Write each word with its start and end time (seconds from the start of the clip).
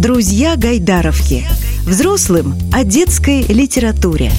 Друзья 0.00 0.56
Гайдаровки. 0.56 1.44
Взрослым 1.86 2.54
о 2.72 2.84
детской 2.84 3.42
литературе. 3.42 4.30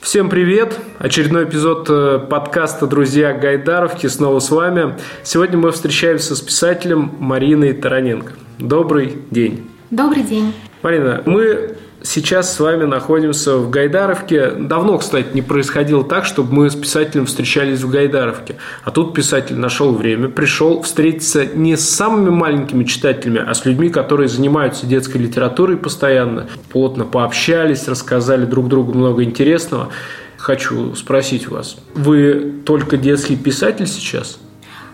Всем 0.00 0.28
привет! 0.28 0.76
Очередной 0.98 1.44
эпизод 1.44 1.86
э, 1.88 2.18
подкаста 2.18 2.88
«Друзья 2.88 3.32
Гайдаровки» 3.32 4.08
снова 4.08 4.40
с 4.40 4.50
вами. 4.50 4.96
Сегодня 5.22 5.56
мы 5.56 5.70
встречаемся 5.70 6.34
с 6.34 6.40
писателем 6.40 7.12
Мариной 7.20 7.74
Тараненко. 7.74 8.32
Добрый 8.58 9.18
день! 9.30 9.70
Добрый 9.92 10.24
день! 10.24 10.52
Марина, 10.82 11.22
мы 11.24 11.76
сейчас 12.04 12.54
с 12.54 12.60
вами 12.60 12.84
находимся 12.84 13.56
в 13.56 13.70
Гайдаровке. 13.70 14.50
Давно, 14.50 14.98
кстати, 14.98 15.28
не 15.34 15.42
происходило 15.42 16.04
так, 16.04 16.24
чтобы 16.24 16.52
мы 16.52 16.70
с 16.70 16.74
писателем 16.74 17.26
встречались 17.26 17.82
в 17.82 17.90
Гайдаровке. 17.90 18.56
А 18.84 18.90
тут 18.90 19.14
писатель 19.14 19.56
нашел 19.56 19.92
время, 19.92 20.28
пришел 20.28 20.82
встретиться 20.82 21.46
не 21.46 21.76
с 21.76 21.88
самыми 21.88 22.30
маленькими 22.30 22.84
читателями, 22.84 23.42
а 23.46 23.54
с 23.54 23.64
людьми, 23.64 23.88
которые 23.88 24.28
занимаются 24.28 24.86
детской 24.86 25.18
литературой 25.18 25.76
постоянно. 25.76 26.48
Плотно 26.70 27.04
пообщались, 27.04 27.88
рассказали 27.88 28.44
друг 28.44 28.68
другу 28.68 28.92
много 28.92 29.24
интересного. 29.24 29.88
Хочу 30.36 30.94
спросить 30.94 31.48
вас, 31.48 31.76
вы 31.94 32.52
только 32.66 32.96
детский 32.96 33.36
писатель 33.36 33.86
сейчас? 33.86 34.38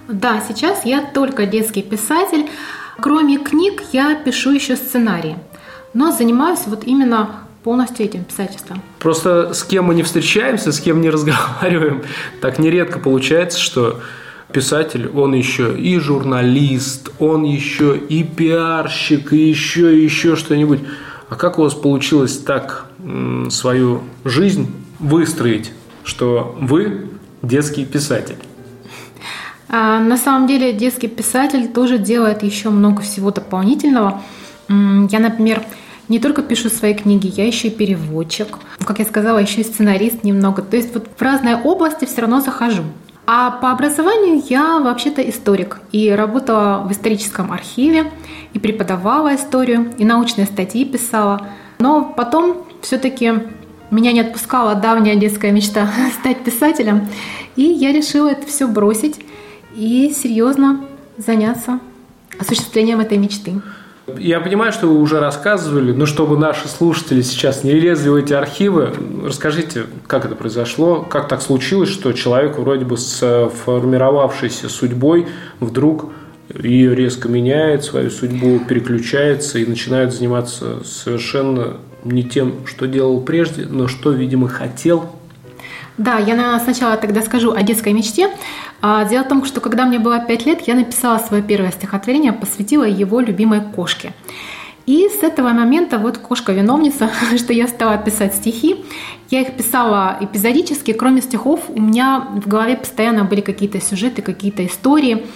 Да, 0.08 0.42
сейчас 0.46 0.84
я 0.84 1.02
только 1.02 1.46
детский 1.46 1.82
писатель. 1.82 2.46
Кроме 3.00 3.38
книг, 3.38 3.82
я 3.92 4.14
пишу 4.14 4.50
еще 4.52 4.76
сценарии 4.76 5.36
но 5.94 6.12
занимаюсь 6.12 6.60
вот 6.66 6.84
именно 6.84 7.30
полностью 7.64 8.06
этим 8.06 8.24
писательством. 8.24 8.82
Просто 8.98 9.52
с 9.52 9.62
кем 9.64 9.86
мы 9.86 9.94
не 9.94 10.02
встречаемся, 10.02 10.72
с 10.72 10.80
кем 10.80 11.00
не 11.00 11.10
разговариваем, 11.10 12.02
так 12.40 12.58
нередко 12.58 12.98
получается, 12.98 13.58
что 13.58 14.00
писатель, 14.52 15.08
он 15.08 15.34
еще 15.34 15.78
и 15.78 15.98
журналист, 15.98 17.10
он 17.18 17.44
еще 17.44 17.96
и 17.96 18.22
пиарщик, 18.22 19.32
и 19.32 19.48
еще, 19.48 19.98
и 19.98 20.04
еще 20.04 20.36
что-нибудь. 20.36 20.80
А 21.28 21.34
как 21.34 21.58
у 21.58 21.62
вас 21.62 21.74
получилось 21.74 22.38
так 22.38 22.86
свою 23.50 24.02
жизнь 24.24 24.74
выстроить, 24.98 25.72
что 26.04 26.56
вы 26.58 27.10
детский 27.42 27.84
писатель? 27.84 28.36
А, 29.68 30.00
на 30.00 30.16
самом 30.16 30.46
деле 30.46 30.72
детский 30.72 31.08
писатель 31.08 31.68
тоже 31.68 31.98
делает 31.98 32.42
еще 32.42 32.70
много 32.70 33.02
всего 33.02 33.30
дополнительного. 33.30 34.22
Я, 34.68 35.18
например, 35.18 35.62
не 36.08 36.18
только 36.18 36.42
пишу 36.42 36.70
свои 36.70 36.94
книги, 36.94 37.30
я 37.34 37.46
еще 37.46 37.68
и 37.68 37.70
переводчик. 37.70 38.48
Как 38.84 38.98
я 38.98 39.04
сказала, 39.04 39.38
еще 39.38 39.60
и 39.60 39.64
сценарист 39.64 40.24
немного. 40.24 40.62
То 40.62 40.76
есть 40.76 40.94
вот 40.94 41.08
в 41.14 41.22
разные 41.22 41.56
области 41.56 42.06
все 42.06 42.22
равно 42.22 42.40
захожу. 42.40 42.82
А 43.26 43.50
по 43.50 43.70
образованию 43.72 44.42
я 44.48 44.78
вообще-то 44.78 45.20
историк 45.28 45.80
и 45.92 46.10
работала 46.10 46.86
в 46.88 46.92
историческом 46.92 47.52
архиве, 47.52 48.10
и 48.54 48.58
преподавала 48.58 49.34
историю, 49.34 49.92
и 49.98 50.04
научные 50.06 50.46
статьи 50.46 50.86
писала. 50.86 51.46
Но 51.78 52.14
потом 52.16 52.64
все-таки 52.80 53.34
меня 53.90 54.12
не 54.12 54.20
отпускала 54.20 54.74
давняя 54.74 55.16
детская 55.16 55.52
мечта 55.52 55.90
стать 56.20 56.42
писателем, 56.42 57.06
и 57.54 57.62
я 57.62 57.92
решила 57.92 58.28
это 58.28 58.46
все 58.46 58.66
бросить 58.66 59.20
и 59.74 60.10
серьезно 60.16 60.86
заняться 61.18 61.80
осуществлением 62.38 63.00
этой 63.00 63.18
мечты. 63.18 63.60
Я 64.16 64.40
понимаю, 64.40 64.72
что 64.72 64.86
вы 64.86 64.98
уже 64.98 65.20
рассказывали, 65.20 65.92
но 65.92 66.06
чтобы 66.06 66.38
наши 66.38 66.68
слушатели 66.68 67.22
сейчас 67.22 67.64
не 67.64 67.72
лезли 67.72 68.08
в 68.08 68.14
эти 68.14 68.32
архивы, 68.32 68.92
расскажите, 69.24 69.84
как 70.06 70.24
это 70.24 70.34
произошло, 70.34 71.06
как 71.08 71.28
так 71.28 71.42
случилось, 71.42 71.90
что 71.90 72.12
человек 72.12 72.58
вроде 72.58 72.84
бы 72.84 72.96
с 72.96 73.50
формировавшейся 73.64 74.68
судьбой 74.68 75.26
вдруг 75.60 76.06
ее 76.54 76.94
резко 76.94 77.28
меняет, 77.28 77.84
свою 77.84 78.10
судьбу 78.10 78.60
переключается 78.60 79.58
и 79.58 79.66
начинает 79.66 80.14
заниматься 80.14 80.84
совершенно 80.84 81.76
не 82.04 82.22
тем, 82.22 82.66
что 82.66 82.86
делал 82.86 83.20
прежде, 83.20 83.66
но 83.66 83.88
что, 83.88 84.10
видимо, 84.10 84.48
хотел 84.48 85.10
да, 85.98 86.18
я 86.18 86.58
сначала 86.60 86.96
тогда 86.96 87.22
скажу 87.22 87.52
о 87.52 87.62
детской 87.64 87.92
мечте. 87.92 88.30
А, 88.80 89.04
дело 89.04 89.24
в 89.24 89.28
том, 89.28 89.44
что 89.44 89.60
когда 89.60 89.84
мне 89.86 89.98
было 89.98 90.20
5 90.20 90.46
лет, 90.46 90.60
я 90.66 90.74
написала 90.74 91.18
свое 91.18 91.42
первое 91.42 91.72
стихотворение, 91.72 92.32
посвятила 92.32 92.84
его 92.84 93.20
любимой 93.20 93.60
кошке. 93.60 94.12
И 94.86 95.08
с 95.08 95.22
этого 95.22 95.50
момента 95.50 95.98
вот 95.98 96.16
кошка 96.16 96.52
виновница, 96.52 97.10
что 97.36 97.52
я 97.52 97.68
стала 97.68 97.98
писать 97.98 98.34
стихи. 98.34 98.84
Я 99.30 99.42
их 99.42 99.54
писала 99.56 100.16
эпизодически, 100.20 100.92
кроме 100.92 101.20
стихов 101.20 101.60
у 101.68 101.80
меня 101.80 102.26
в 102.30 102.48
голове 102.48 102.76
постоянно 102.76 103.24
были 103.24 103.42
какие-то 103.42 103.80
сюжеты, 103.80 104.22
какие-то 104.22 104.64
истории. 104.64 105.26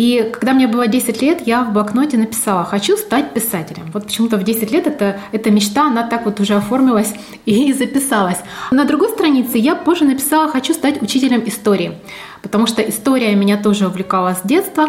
И 0.00 0.32
когда 0.32 0.54
мне 0.54 0.66
было 0.66 0.86
10 0.86 1.20
лет, 1.20 1.46
я 1.46 1.62
в 1.62 1.74
блокноте 1.74 2.16
написала 2.16 2.64
«Хочу 2.64 2.96
стать 2.96 3.34
писателем». 3.34 3.90
Вот 3.92 4.06
почему-то 4.06 4.38
в 4.38 4.44
10 4.44 4.72
лет 4.72 4.86
это, 4.86 5.20
эта 5.30 5.50
мечта, 5.50 5.88
она 5.88 6.04
так 6.04 6.24
вот 6.24 6.40
уже 6.40 6.54
оформилась 6.54 7.12
и 7.44 7.70
записалась. 7.74 8.38
На 8.70 8.86
другой 8.86 9.10
странице 9.10 9.58
я 9.58 9.74
позже 9.74 10.06
написала 10.06 10.48
«Хочу 10.48 10.72
стать 10.72 11.02
учителем 11.02 11.46
истории», 11.46 11.98
потому 12.40 12.66
что 12.66 12.80
история 12.80 13.34
меня 13.34 13.58
тоже 13.58 13.88
увлекала 13.88 14.34
с 14.34 14.40
детства. 14.42 14.88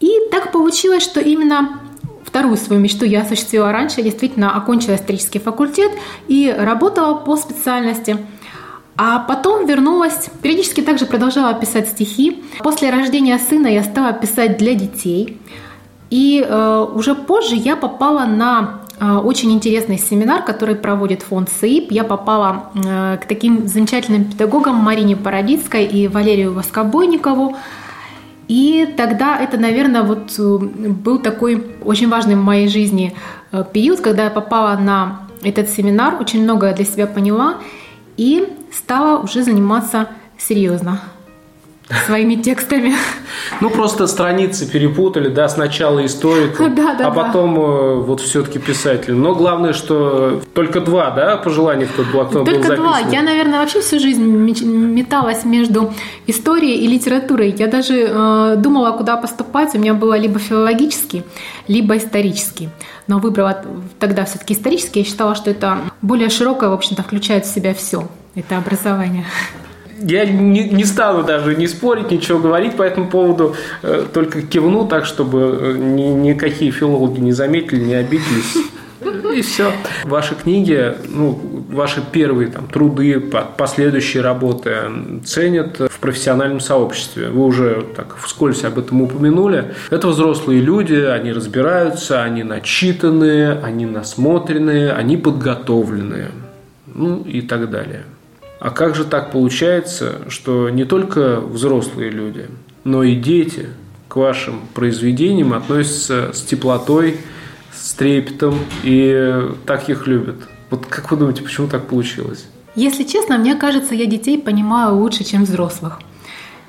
И 0.00 0.12
так 0.30 0.52
получилось, 0.52 1.02
что 1.02 1.18
именно 1.20 1.80
вторую 2.22 2.58
свою 2.58 2.78
мечту 2.82 3.06
я 3.06 3.22
осуществила 3.22 3.72
раньше. 3.72 4.00
Я 4.02 4.02
действительно 4.02 4.54
окончила 4.54 4.96
исторический 4.96 5.38
факультет 5.38 5.92
и 6.28 6.54
работала 6.54 7.14
по 7.14 7.38
специальности– 7.38 8.18
а 8.96 9.18
потом 9.18 9.66
вернулась, 9.66 10.30
периодически 10.40 10.80
также 10.80 11.04
продолжала 11.04 11.52
писать 11.54 11.88
стихи. 11.88 12.42
После 12.62 12.90
рождения 12.90 13.38
сына 13.38 13.66
я 13.66 13.82
стала 13.82 14.12
писать 14.12 14.56
для 14.56 14.74
детей. 14.74 15.38
И 16.08 16.44
э, 16.46 16.86
уже 16.94 17.14
позже 17.14 17.56
я 17.56 17.76
попала 17.76 18.24
на 18.24 18.80
э, 18.98 19.16
очень 19.16 19.52
интересный 19.52 19.98
семинар, 19.98 20.44
который 20.44 20.76
проводит 20.76 21.22
фонд 21.22 21.50
САИП. 21.60 21.90
Я 21.90 22.04
попала 22.04 22.70
э, 22.74 23.18
к 23.18 23.26
таким 23.26 23.66
замечательным 23.66 24.24
педагогам 24.24 24.76
Марине 24.76 25.16
Парадицкой 25.16 25.84
и 25.84 26.08
Валерию 26.08 26.54
Воскобойникову. 26.54 27.56
И 28.48 28.94
тогда 28.96 29.36
это, 29.38 29.58
наверное, 29.58 30.04
вот 30.04 30.32
э, 30.38 30.42
был 30.42 31.18
такой 31.18 31.66
очень 31.84 32.08
важный 32.08 32.36
в 32.36 32.42
моей 32.42 32.68
жизни 32.68 33.14
э, 33.52 33.62
период, 33.70 34.00
когда 34.00 34.24
я 34.24 34.30
попала 34.30 34.78
на 34.78 35.26
этот 35.42 35.68
семинар, 35.68 36.14
очень 36.18 36.42
многое 36.42 36.74
для 36.74 36.84
себя 36.86 37.06
поняла 37.06 37.56
и 38.16 38.48
стала 38.72 39.18
уже 39.18 39.42
заниматься 39.42 40.08
серьезно 40.38 41.00
своими 42.06 42.34
текстами. 42.42 42.94
Ну, 43.60 43.70
просто 43.70 44.06
страницы 44.06 44.70
перепутали, 44.70 45.28
да, 45.28 45.48
сначала 45.48 46.04
историк, 46.04 46.58
да, 46.74 46.94
да, 46.94 47.06
а 47.06 47.10
потом 47.10 47.54
да. 47.54 47.60
Э, 47.60 47.94
вот 48.00 48.20
все-таки 48.20 48.58
писатель. 48.58 49.14
Но 49.14 49.34
главное, 49.34 49.72
что 49.72 50.42
только 50.54 50.80
два, 50.80 51.10
да, 51.10 51.36
пожелания 51.36 51.86
в 51.86 51.92
тот 51.92 52.06
блокнот 52.08 52.44
Только 52.44 52.68
был 52.68 52.76
два. 52.76 52.98
Я, 52.98 53.22
наверное, 53.22 53.60
вообще 53.60 53.80
всю 53.80 54.00
жизнь 54.00 54.24
металась 54.24 55.44
между 55.44 55.92
историей 56.26 56.84
и 56.84 56.86
литературой. 56.88 57.54
Я 57.56 57.68
даже 57.68 58.08
э, 58.08 58.54
думала, 58.56 58.92
куда 58.92 59.16
поступать. 59.16 59.74
У 59.74 59.78
меня 59.78 59.94
было 59.94 60.18
либо 60.18 60.38
филологический, 60.38 61.22
либо 61.68 61.96
исторический. 61.96 62.68
Но 63.06 63.18
выбрала 63.18 63.62
тогда 63.98 64.24
все-таки 64.24 64.54
исторический. 64.54 65.00
Я 65.00 65.06
считала, 65.06 65.34
что 65.34 65.50
это 65.50 65.78
более 66.02 66.28
широкое, 66.28 66.70
в 66.70 66.72
общем-то, 66.72 67.02
включает 67.02 67.46
в 67.46 67.54
себя 67.54 67.74
все 67.74 68.08
это 68.34 68.58
образование 68.58 69.24
я 70.02 70.26
не, 70.26 70.64
не 70.64 70.84
стану 70.84 71.24
даже 71.24 71.56
не 71.56 71.66
спорить, 71.66 72.10
ничего 72.10 72.38
говорить 72.38 72.76
по 72.76 72.82
этому 72.82 73.08
поводу, 73.08 73.56
э, 73.82 74.04
только 74.12 74.42
кивну 74.42 74.86
так, 74.86 75.06
чтобы 75.06 75.58
э, 75.60 75.78
ни, 75.78 76.02
никакие 76.02 76.70
филологи 76.70 77.20
не 77.20 77.32
заметили, 77.32 77.80
не 77.80 77.94
обиделись. 77.94 78.56
И 79.34 79.42
все. 79.42 79.72
Ваши 80.04 80.34
книги, 80.34 80.94
ну, 81.08 81.38
ваши 81.70 82.02
первые 82.12 82.48
там, 82.48 82.66
труды, 82.66 83.20
последующие 83.56 84.22
работы 84.22 84.76
ценят 85.24 85.78
в 85.78 85.98
профессиональном 85.98 86.60
сообществе. 86.60 87.28
Вы 87.28 87.44
уже 87.44 87.84
так 87.94 88.16
вскользь 88.22 88.64
об 88.64 88.78
этом 88.78 89.02
упомянули. 89.02 89.74
Это 89.90 90.08
взрослые 90.08 90.60
люди, 90.60 90.94
они 90.94 91.32
разбираются, 91.32 92.22
они 92.22 92.42
начитанные, 92.42 93.52
они 93.52 93.84
насмотренные, 93.86 94.92
они 94.92 95.16
подготовленные. 95.16 96.30
Ну 96.86 97.22
и 97.22 97.42
так 97.42 97.70
далее. 97.70 98.04
А 98.58 98.70
как 98.70 98.94
же 98.94 99.04
так 99.04 99.32
получается, 99.32 100.22
что 100.28 100.70
не 100.70 100.84
только 100.84 101.40
взрослые 101.40 102.10
люди, 102.10 102.46
но 102.84 103.02
и 103.02 103.14
дети 103.14 103.66
к 104.08 104.16
вашим 104.16 104.60
произведениям 104.72 105.52
относятся 105.52 106.30
с 106.32 106.40
теплотой, 106.40 107.18
трепетом 107.96 108.58
и 108.82 109.50
так 109.66 109.88
их 109.88 110.06
любят? 110.06 110.36
Вот 110.70 110.86
как 110.86 111.10
вы 111.10 111.16
думаете, 111.16 111.42
почему 111.42 111.68
так 111.68 111.86
получилось? 111.86 112.46
Если 112.74 113.04
честно, 113.04 113.38
мне 113.38 113.54
кажется, 113.54 113.94
я 113.94 114.06
детей 114.06 114.38
понимаю 114.38 114.96
лучше, 114.96 115.24
чем 115.24 115.44
взрослых. 115.44 116.00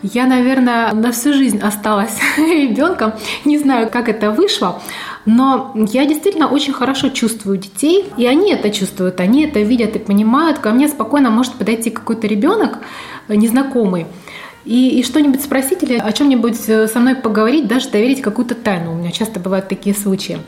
Я, 0.03 0.25
наверное, 0.25 0.93
на 0.93 1.11
всю 1.11 1.33
жизнь 1.33 1.59
осталась 1.59 2.17
ребенком. 2.37 3.13
Не 3.45 3.57
знаю, 3.57 3.89
как 3.89 4.09
это 4.09 4.31
вышло, 4.31 4.81
но 5.25 5.73
я 5.75 6.05
действительно 6.05 6.47
очень 6.47 6.71
хорошо 6.71 7.09
чувствую 7.09 7.57
детей, 7.57 8.05
и 8.15 8.25
они 8.25 8.53
это 8.53 8.69
чувствуют, 8.69 9.19
они 9.19 9.45
это 9.45 9.59
видят 9.59 9.95
и 9.95 9.99
понимают. 9.99 10.59
Ко 10.59 10.69
мне 10.69 10.87
спокойно 10.87 11.31
может 11.31 11.53
подойти 11.55 11.89
какой-то 11.89 12.27
ребенок 12.27 12.77
незнакомый 13.27 14.05
и, 14.65 14.99
и 14.99 15.03
что-нибудь 15.03 15.41
спросить 15.41 15.81
или 15.83 15.97
о 15.97 16.11
чем-нибудь 16.11 16.55
со 16.55 16.99
мной 16.99 17.15
поговорить, 17.15 17.67
даже 17.67 17.89
доверить 17.89 18.21
какую-то 18.21 18.53
тайну. 18.53 18.93
У 18.93 18.95
меня 18.95 19.11
часто 19.11 19.39
бывают 19.39 19.67
такие 19.67 19.95
случаи. 19.95 20.39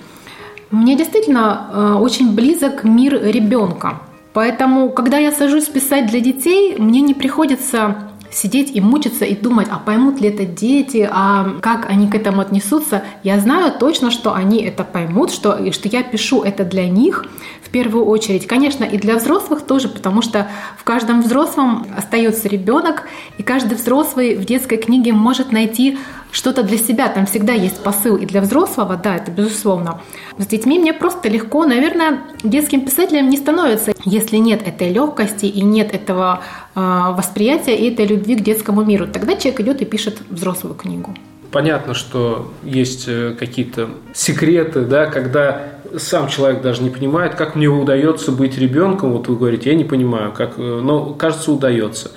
Мне 0.72 0.96
действительно 0.96 1.68
э, 1.72 1.94
очень 2.00 2.36
близок 2.36 2.84
мир 2.84 3.22
ребенка. 3.22 4.02
Поэтому, 4.34 4.90
когда 4.90 5.18
я 5.18 5.32
сажусь 5.32 5.66
писать 5.66 6.08
для 6.08 6.20
детей, 6.20 6.76
мне 6.78 7.02
не 7.02 7.14
приходится 7.14 8.10
сидеть 8.32 8.76
и 8.76 8.82
мучиться 8.82 9.26
и 9.26 9.36
думать, 9.36 9.68
а 9.72 9.80
поймут 9.80 10.22
ли 10.22 10.30
это 10.30 10.46
дети, 10.46 11.10
а 11.12 11.56
как 11.62 11.90
они 11.90 12.08
к 12.08 12.16
этому 12.16 12.42
отнесутся. 12.42 13.04
Я 13.24 13.40
знаю 13.40 13.74
точно, 13.80 14.12
что 14.12 14.34
они 14.34 14.62
это 14.62 14.84
поймут, 14.84 15.32
что, 15.32 15.72
что 15.72 15.88
я 15.88 16.04
пишу 16.04 16.44
это 16.44 16.64
для 16.64 16.88
них 16.88 17.26
в 17.64 17.70
первую 17.70 18.06
очередь. 18.06 18.48
Конечно, 18.48 18.84
и 18.84 18.98
для 18.98 19.16
взрослых 19.16 19.62
тоже, 19.62 19.88
потому 19.90 20.22
что 20.22 20.48
в 20.78 20.84
каждом 20.84 21.22
взрослом 21.22 21.88
остается 21.98 22.48
ребенок, 22.48 23.08
и 23.38 23.44
каждый 23.44 23.76
взрослый 23.76 24.36
в 24.36 24.46
детской 24.46 24.78
книге 24.78 25.14
может 25.14 25.52
найти 25.52 25.98
что-то 26.32 26.64
для 26.64 26.78
себя, 26.78 27.10
там 27.10 27.26
всегда 27.26 27.54
есть 27.54 27.84
посыл 27.84 28.16
и 28.16 28.26
для 28.26 28.42
взрослого, 28.42 28.96
да, 28.96 29.16
это 29.16 29.32
безусловно. 29.32 30.02
С 30.38 30.46
детьми 30.46 30.80
мне 30.80 30.94
просто 30.94 31.30
легко, 31.30 31.66
наверное, 31.66 32.22
детским 32.44 32.82
писателем 32.82 33.30
не 33.30 33.38
становится, 33.38 33.94
если 34.06 34.38
нет 34.38 34.68
этой 34.68 34.92
легкости 34.92 35.46
и 35.46 35.62
нет 35.62 35.94
этого 35.94 36.42
э, 36.76 36.80
восприятия 36.80 37.76
и 37.76 37.92
этой 37.92 38.06
любви 38.06 38.36
к 38.36 38.42
детскому 38.42 38.84
миру. 38.84 39.08
Тогда 39.08 39.36
человек 39.36 39.62
идет 39.62 39.82
и 39.82 39.86
пишет 39.86 40.20
взрослую 40.30 40.76
книгу. 40.76 41.16
Понятно, 41.52 41.96
что 41.96 42.52
есть 42.64 43.06
э, 43.08 43.36
какие-то 43.38 43.90
секреты, 44.14 44.82
да, 44.82 45.08
когда 45.08 45.80
сам 45.98 46.28
человек 46.28 46.62
даже 46.62 46.84
не 46.84 46.92
понимает, 46.92 47.34
как 47.34 47.56
мне 47.56 47.68
удается 47.68 48.32
быть 48.32 48.58
ребенком. 48.58 49.14
Вот 49.14 49.28
вы 49.28 49.36
говорите, 49.36 49.72
я 49.72 49.76
не 49.76 49.84
понимаю, 49.84 50.32
как, 50.32 50.60
э, 50.60 50.62
но 50.62 51.14
кажется, 51.14 51.52
удается. 51.52 52.12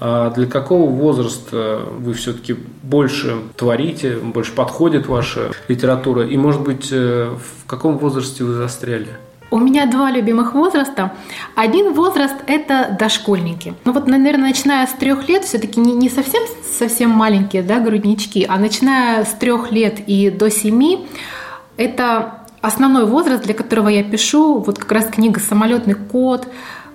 А 0.00 0.30
для 0.30 0.46
какого 0.46 0.88
возраста 0.88 1.82
вы 1.98 2.14
все-таки 2.14 2.56
больше 2.82 3.36
творите, 3.56 4.16
больше 4.16 4.52
подходит 4.52 5.06
ваша 5.06 5.50
литература? 5.68 6.26
И, 6.26 6.38
может 6.38 6.62
быть, 6.62 6.88
э, 6.90 7.28
в 7.36 7.66
каком 7.66 7.98
возрасте 7.98 8.42
вы 8.42 8.54
застряли? 8.54 9.08
У 9.50 9.58
меня 9.58 9.84
два 9.86 10.10
любимых 10.10 10.54
возраста. 10.54 11.12
Один 11.54 11.92
возраст– 11.92 12.36
это 12.46 12.96
дошкольники. 12.98 13.74
Ну 13.84 13.92
вот, 13.92 14.06
наверное, 14.06 14.50
начиная 14.50 14.86
с 14.86 14.92
трех 14.92 15.28
лет, 15.28 15.44
все-таки 15.44 15.80
не, 15.80 15.92
не 15.92 16.08
совсем, 16.08 16.42
совсем 16.78 17.10
маленькие 17.10 17.62
да, 17.62 17.80
груднички, 17.80 18.46
а 18.48 18.58
начиная 18.58 19.24
с 19.24 19.34
трех 19.34 19.70
лет 19.70 19.98
и 20.06 20.30
до 20.30 20.50
семи– 20.50 21.06
это 21.76 22.40
основной 22.60 23.06
возраст, 23.06 23.42
для 23.42 23.54
которого 23.54 23.88
я 23.88 24.04
пишу. 24.04 24.60
Вот 24.60 24.78
как 24.78 24.92
раз 24.92 25.06
книга 25.06 25.40
«Самолетный 25.40 25.94
кот», 25.94 26.46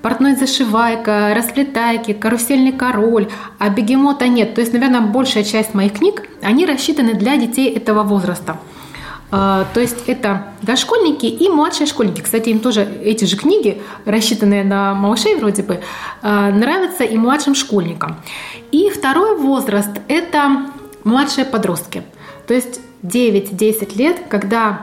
портной 0.05 0.35
зашивайка, 0.35 1.33
расплетайки, 1.35 2.13
карусельный 2.13 2.71
король, 2.71 3.27
а 3.57 3.69
бегемота 3.69 4.27
нет. 4.27 4.53
То 4.53 4.61
есть, 4.61 4.71
наверное, 4.71 5.01
большая 5.01 5.43
часть 5.43 5.73
моих 5.73 5.93
книг, 5.93 6.21
они 6.43 6.67
рассчитаны 6.67 7.15
для 7.15 7.37
детей 7.37 7.73
этого 7.73 8.03
возраста. 8.03 8.59
А, 9.31 9.65
то 9.73 9.79
есть 9.79 10.03
это 10.05 10.53
дошкольники 10.61 11.25
и 11.25 11.49
младшие 11.49 11.87
школьники. 11.87 12.21
Кстати, 12.21 12.49
им 12.49 12.59
тоже 12.59 12.87
эти 13.03 13.25
же 13.25 13.35
книги, 13.35 13.81
рассчитанные 14.05 14.63
на 14.63 14.93
малышей 14.93 15.37
вроде 15.37 15.63
бы, 15.63 15.81
а, 16.21 16.51
нравятся 16.51 17.03
и 17.03 17.17
младшим 17.17 17.55
школьникам. 17.55 18.17
И 18.71 18.91
второй 18.91 19.35
возраст– 19.35 19.89
это 20.07 20.67
младшие 21.03 21.45
подростки. 21.45 22.03
То 22.45 22.53
есть 22.53 22.79
9-10 23.01 23.97
лет, 23.97 24.17
когда 24.29 24.81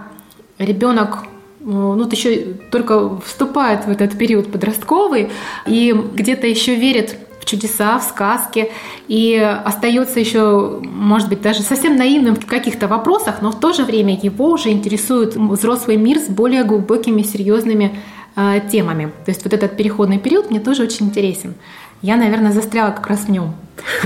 ребенок 0.58 1.18
ну, 1.64 1.94
вот 1.94 2.12
еще 2.12 2.54
только 2.70 3.18
вступает 3.20 3.84
в 3.86 3.90
этот 3.90 4.18
период 4.18 4.50
подростковый 4.50 5.30
и 5.66 5.94
где-то 6.14 6.46
еще 6.46 6.74
верит 6.74 7.16
в 7.40 7.44
чудеса, 7.44 7.98
в 7.98 8.04
сказки, 8.04 8.70
и 9.08 9.36
остается 9.64 10.20
еще, 10.20 10.80
может 10.82 11.28
быть, 11.28 11.42
даже 11.42 11.62
совсем 11.62 11.96
наивным 11.96 12.36
в 12.36 12.46
каких-то 12.46 12.86
вопросах, 12.86 13.42
но 13.42 13.50
в 13.50 13.58
то 13.58 13.72
же 13.72 13.84
время 13.84 14.18
его 14.20 14.50
уже 14.50 14.70
интересует 14.70 15.36
взрослый 15.36 15.96
мир 15.96 16.18
с 16.18 16.28
более 16.28 16.62
глубокими, 16.62 17.22
серьезными 17.22 17.98
э, 18.36 18.60
темами. 18.70 19.12
То 19.24 19.30
есть 19.30 19.42
вот 19.44 19.52
этот 19.52 19.76
переходный 19.76 20.18
период 20.18 20.50
мне 20.50 20.60
тоже 20.60 20.84
очень 20.84 21.06
интересен. 21.06 21.54
Я, 22.02 22.16
наверное, 22.16 22.52
застряла 22.52 22.90
как 22.90 23.06
раз 23.06 23.20
в 23.20 23.30
нем. 23.30 23.54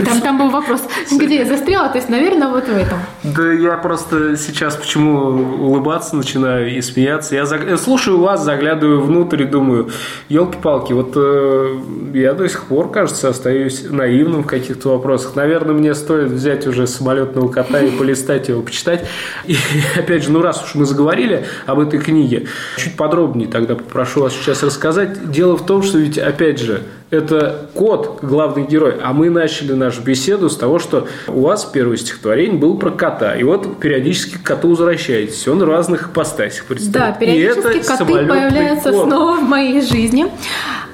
Там, 0.05 0.21
там 0.21 0.39
был 0.39 0.51
вопрос, 0.51 0.83
где 1.11 1.39
я 1.39 1.45
застряла, 1.45 1.89
то 1.89 1.97
есть, 1.97 2.09
наверное, 2.09 2.49
вот 2.49 2.65
в 2.65 2.77
этом. 2.77 2.99
Да 3.25 3.53
я 3.53 3.77
просто 3.77 4.37
сейчас 4.37 4.77
почему 4.77 5.19
улыбаться 5.67 6.17
начинаю 6.17 6.75
и 6.75 6.81
смеяться. 6.81 7.35
Я 7.35 7.47
заг... 7.47 7.79
слушаю 7.79 8.19
вас, 8.19 8.43
заглядываю 8.43 9.03
внутрь 9.03 9.43
и 9.43 9.47
думаю, 9.47 9.91
елки-палки, 10.29 10.93
вот 10.93 11.13
э, 11.17 11.79
я 12.15 12.35
до 12.35 12.49
сих 12.49 12.65
пор, 12.65 12.91
кажется, 12.91 13.29
остаюсь 13.29 13.85
наивным 13.89 14.45
в 14.45 14.47
каких-то 14.47 14.91
вопросах. 14.91 15.35
Наверное, 15.35 15.75
мне 15.75 15.95
стоит 15.95 16.31
взять 16.31 16.67
уже 16.67 16.87
самолетного 16.87 17.49
кота 17.49 17.81
и 17.81 17.91
полистать 17.91 18.49
его, 18.49 18.63
почитать. 18.63 19.07
И 19.47 19.57
опять 19.97 20.23
же, 20.23 20.31
ну 20.31 20.43
раз 20.43 20.63
уж 20.65 20.75
мы 20.75 20.87
заговорили 20.87 21.45
об 21.67 21.81
этой 21.81 21.99
книге, 21.99 22.47
чуть 22.77 22.97
подробнее 22.97 23.49
тогда 23.49 23.75
попрошу 23.75 24.23
вас 24.23 24.33
сейчас 24.33 24.63
рассказать. 24.63 25.31
Дело 25.31 25.57
в 25.57 25.67
том, 25.67 25.83
что 25.83 25.99
ведь, 25.99 26.19
опять 26.19 26.61
же, 26.61 26.83
это 27.11 27.69
кот, 27.75 28.19
главный 28.23 28.67
герой, 28.67 28.97
а 29.03 29.13
мы 29.13 29.31
начали 29.31 29.73
нашу 29.73 30.03
беседу 30.03 30.51
с 30.51 30.57
того, 30.57 30.79
что 30.79 31.07
у 31.29 31.43
вас 31.43 31.65
первое 31.65 31.97
стихотворение 31.97 32.59
было 32.59 32.77
про 32.77 32.91
кота. 32.91 33.37
И 33.37 33.45
вот 33.45 33.79
периодически 33.79 34.39
к 34.39 34.43
коту 34.43 34.71
возвращаетесь. 34.71 35.47
Он 35.47 35.61
в 35.61 35.65
разных 35.65 36.09
ипостасях 36.09 36.65
представляет. 36.65 37.15
Да, 37.15 37.21
периодически 37.21 37.87
коты 37.87 38.27
появляются 38.27 38.91
кот. 38.91 39.09
снова 39.09 39.37
в 39.37 39.43
моей 39.43 39.81
жизни. 39.81 40.27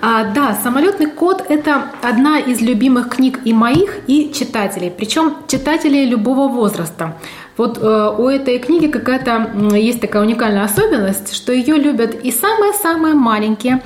А, 0.03 0.25
да, 0.25 0.59
«Самолетный 0.62 1.06
кот»– 1.06 1.44
это 1.49 1.85
одна 2.03 2.41
из 2.41 2.61
любимых 2.61 3.08
книг 3.08 3.38
и 3.44 3.53
моих, 3.53 3.99
и 4.08 4.32
читателей. 4.35 4.91
Причем 4.91 5.37
читателей 5.47 6.06
любого 6.06 6.49
возраста. 6.49 7.17
Вот 7.56 7.79
э, 7.81 8.15
у 8.19 8.29
этой 8.29 8.58
книги 8.58 8.88
какая-то 8.88 9.50
есть 9.76 10.00
такая 10.00 10.23
уникальная 10.23 10.65
особенность, 10.65 11.35
что 11.35 11.53
ее 11.53 11.76
любят 11.76 12.15
и 12.15 12.32
самые-самые 12.32 13.15
маленькие, 13.15 13.82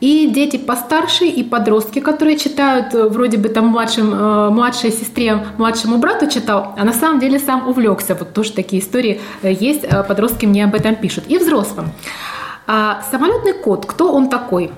и 0.00 0.28
дети 0.28 0.56
постарше, 0.56 1.24
и 1.24 1.42
подростки, 1.42 2.00
которые 2.00 2.38
читают, 2.38 2.94
э, 2.94 3.08
вроде 3.08 3.36
бы 3.36 3.48
там 3.48 3.66
младшим, 3.66 4.12
э, 4.12 4.50
младшей 4.50 4.92
сестре, 4.92 5.44
младшему 5.58 5.98
брату 5.98 6.28
читал, 6.28 6.74
а 6.76 6.84
на 6.84 6.92
самом 6.92 7.20
деле 7.20 7.38
сам 7.38 7.68
увлекся. 7.68 8.14
Вот 8.14 8.32
тоже 8.32 8.52
такие 8.52 8.80
истории 8.80 9.20
э, 9.42 9.52
есть, 9.52 9.88
подростки 10.06 10.46
мне 10.46 10.64
об 10.64 10.74
этом 10.74 10.94
пишут. 10.94 11.24
И 11.28 11.38
взрослым. 11.38 11.92
А 12.66 13.02
самолетный 13.10 13.54
кот, 13.54 13.86
кто 13.86 14.12
он 14.12 14.28
такой? 14.28 14.70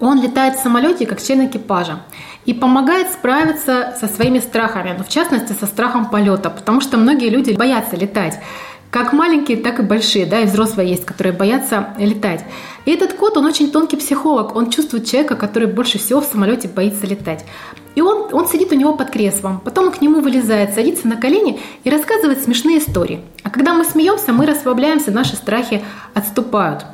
Он 0.00 0.20
летает 0.20 0.56
в 0.56 0.62
самолете 0.62 1.06
как 1.06 1.22
член 1.22 1.46
экипажа 1.46 2.00
и 2.44 2.52
помогает 2.52 3.12
справиться 3.12 3.94
со 4.00 4.08
своими 4.08 4.40
страхами, 4.40 4.94
ну, 4.98 5.04
в 5.04 5.08
частности, 5.08 5.52
со 5.52 5.66
страхом 5.66 6.06
полета, 6.06 6.50
потому 6.50 6.80
что 6.80 6.96
многие 6.96 7.28
люди 7.28 7.52
боятся 7.52 7.96
летать. 7.96 8.40
Как 8.92 9.14
маленькие, 9.14 9.56
так 9.56 9.80
и 9.80 9.82
большие, 9.82 10.26
да, 10.26 10.40
и 10.40 10.44
взрослые 10.44 10.90
есть, 10.90 11.06
которые 11.06 11.32
боятся 11.32 11.94
летать. 11.96 12.44
И 12.84 12.90
этот 12.90 13.14
кот, 13.14 13.38
он 13.38 13.46
очень 13.46 13.70
тонкий 13.72 13.96
психолог, 13.96 14.54
он 14.54 14.68
чувствует 14.68 15.06
человека, 15.06 15.34
который 15.34 15.66
больше 15.66 15.98
всего 15.98 16.20
в 16.20 16.26
самолете 16.26 16.68
боится 16.68 17.06
летать. 17.06 17.46
И 17.94 18.02
он, 18.02 18.28
он 18.34 18.46
сидит 18.46 18.70
у 18.70 18.74
него 18.74 18.94
под 18.94 19.08
креслом, 19.08 19.62
потом 19.64 19.86
он 19.86 19.92
к 19.92 20.02
нему 20.02 20.20
вылезает, 20.20 20.74
садится 20.74 21.08
на 21.08 21.16
колени 21.16 21.58
и 21.84 21.88
рассказывает 21.88 22.44
смешные 22.44 22.80
истории. 22.80 23.22
А 23.42 23.48
когда 23.48 23.72
мы 23.72 23.86
смеемся, 23.86 24.34
мы 24.34 24.44
расслабляемся, 24.44 25.10
наши 25.10 25.36
страхи 25.36 25.82
отступают. 26.12 26.84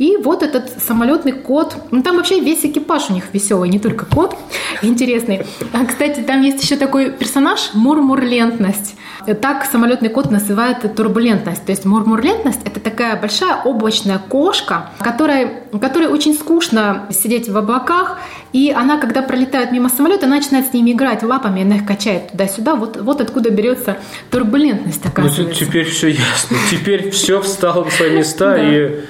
И 0.00 0.16
вот 0.16 0.42
этот 0.42 0.70
самолетный 0.82 1.32
кот, 1.32 1.76
ну 1.90 2.02
там 2.02 2.16
вообще 2.16 2.40
весь 2.40 2.64
экипаж 2.64 3.10
у 3.10 3.12
них 3.12 3.24
веселый, 3.34 3.68
не 3.68 3.78
только 3.78 4.06
кот, 4.06 4.34
интересный. 4.82 5.42
А, 5.74 5.84
кстати, 5.84 6.20
там 6.20 6.40
есть 6.40 6.62
еще 6.62 6.76
такой 6.76 7.10
персонаж 7.10 7.72
мурмурлентность. 7.74 8.94
Так 9.42 9.66
самолетный 9.70 10.08
кот 10.08 10.30
называет 10.30 10.94
турбулентность. 10.96 11.66
То 11.66 11.72
есть 11.72 11.84
мурмурлентность– 11.84 12.60
это 12.64 12.80
такая 12.80 13.20
большая 13.20 13.60
облачная 13.62 14.18
кошка, 14.18 14.88
которой, 15.00 15.50
которой 15.78 16.08
очень 16.08 16.32
скучно 16.32 17.06
сидеть 17.10 17.50
в 17.50 17.56
облаках, 17.58 18.16
и 18.54 18.72
она, 18.74 18.96
когда 18.96 19.20
пролетает 19.20 19.70
мимо 19.70 19.90
самолета, 19.90 20.24
она 20.24 20.36
начинает 20.36 20.68
с 20.68 20.72
ними 20.72 20.92
играть 20.92 21.22
лапами, 21.22 21.60
она 21.62 21.76
их 21.76 21.84
качает 21.84 22.30
туда-сюда. 22.30 22.74
Вот, 22.74 22.96
вот 22.96 23.20
откуда 23.20 23.50
берется 23.50 23.98
турбулентность, 24.30 25.04
ну, 25.04 25.10
оказывается. 25.10 25.42
Ну, 25.42 25.66
теперь 25.66 25.84
все 25.84 26.08
ясно. 26.08 26.56
Теперь 26.70 27.10
все 27.10 27.42
встало 27.42 27.84
на 27.84 27.90
свои 27.90 28.16
места, 28.16 28.56
и 28.58 29.04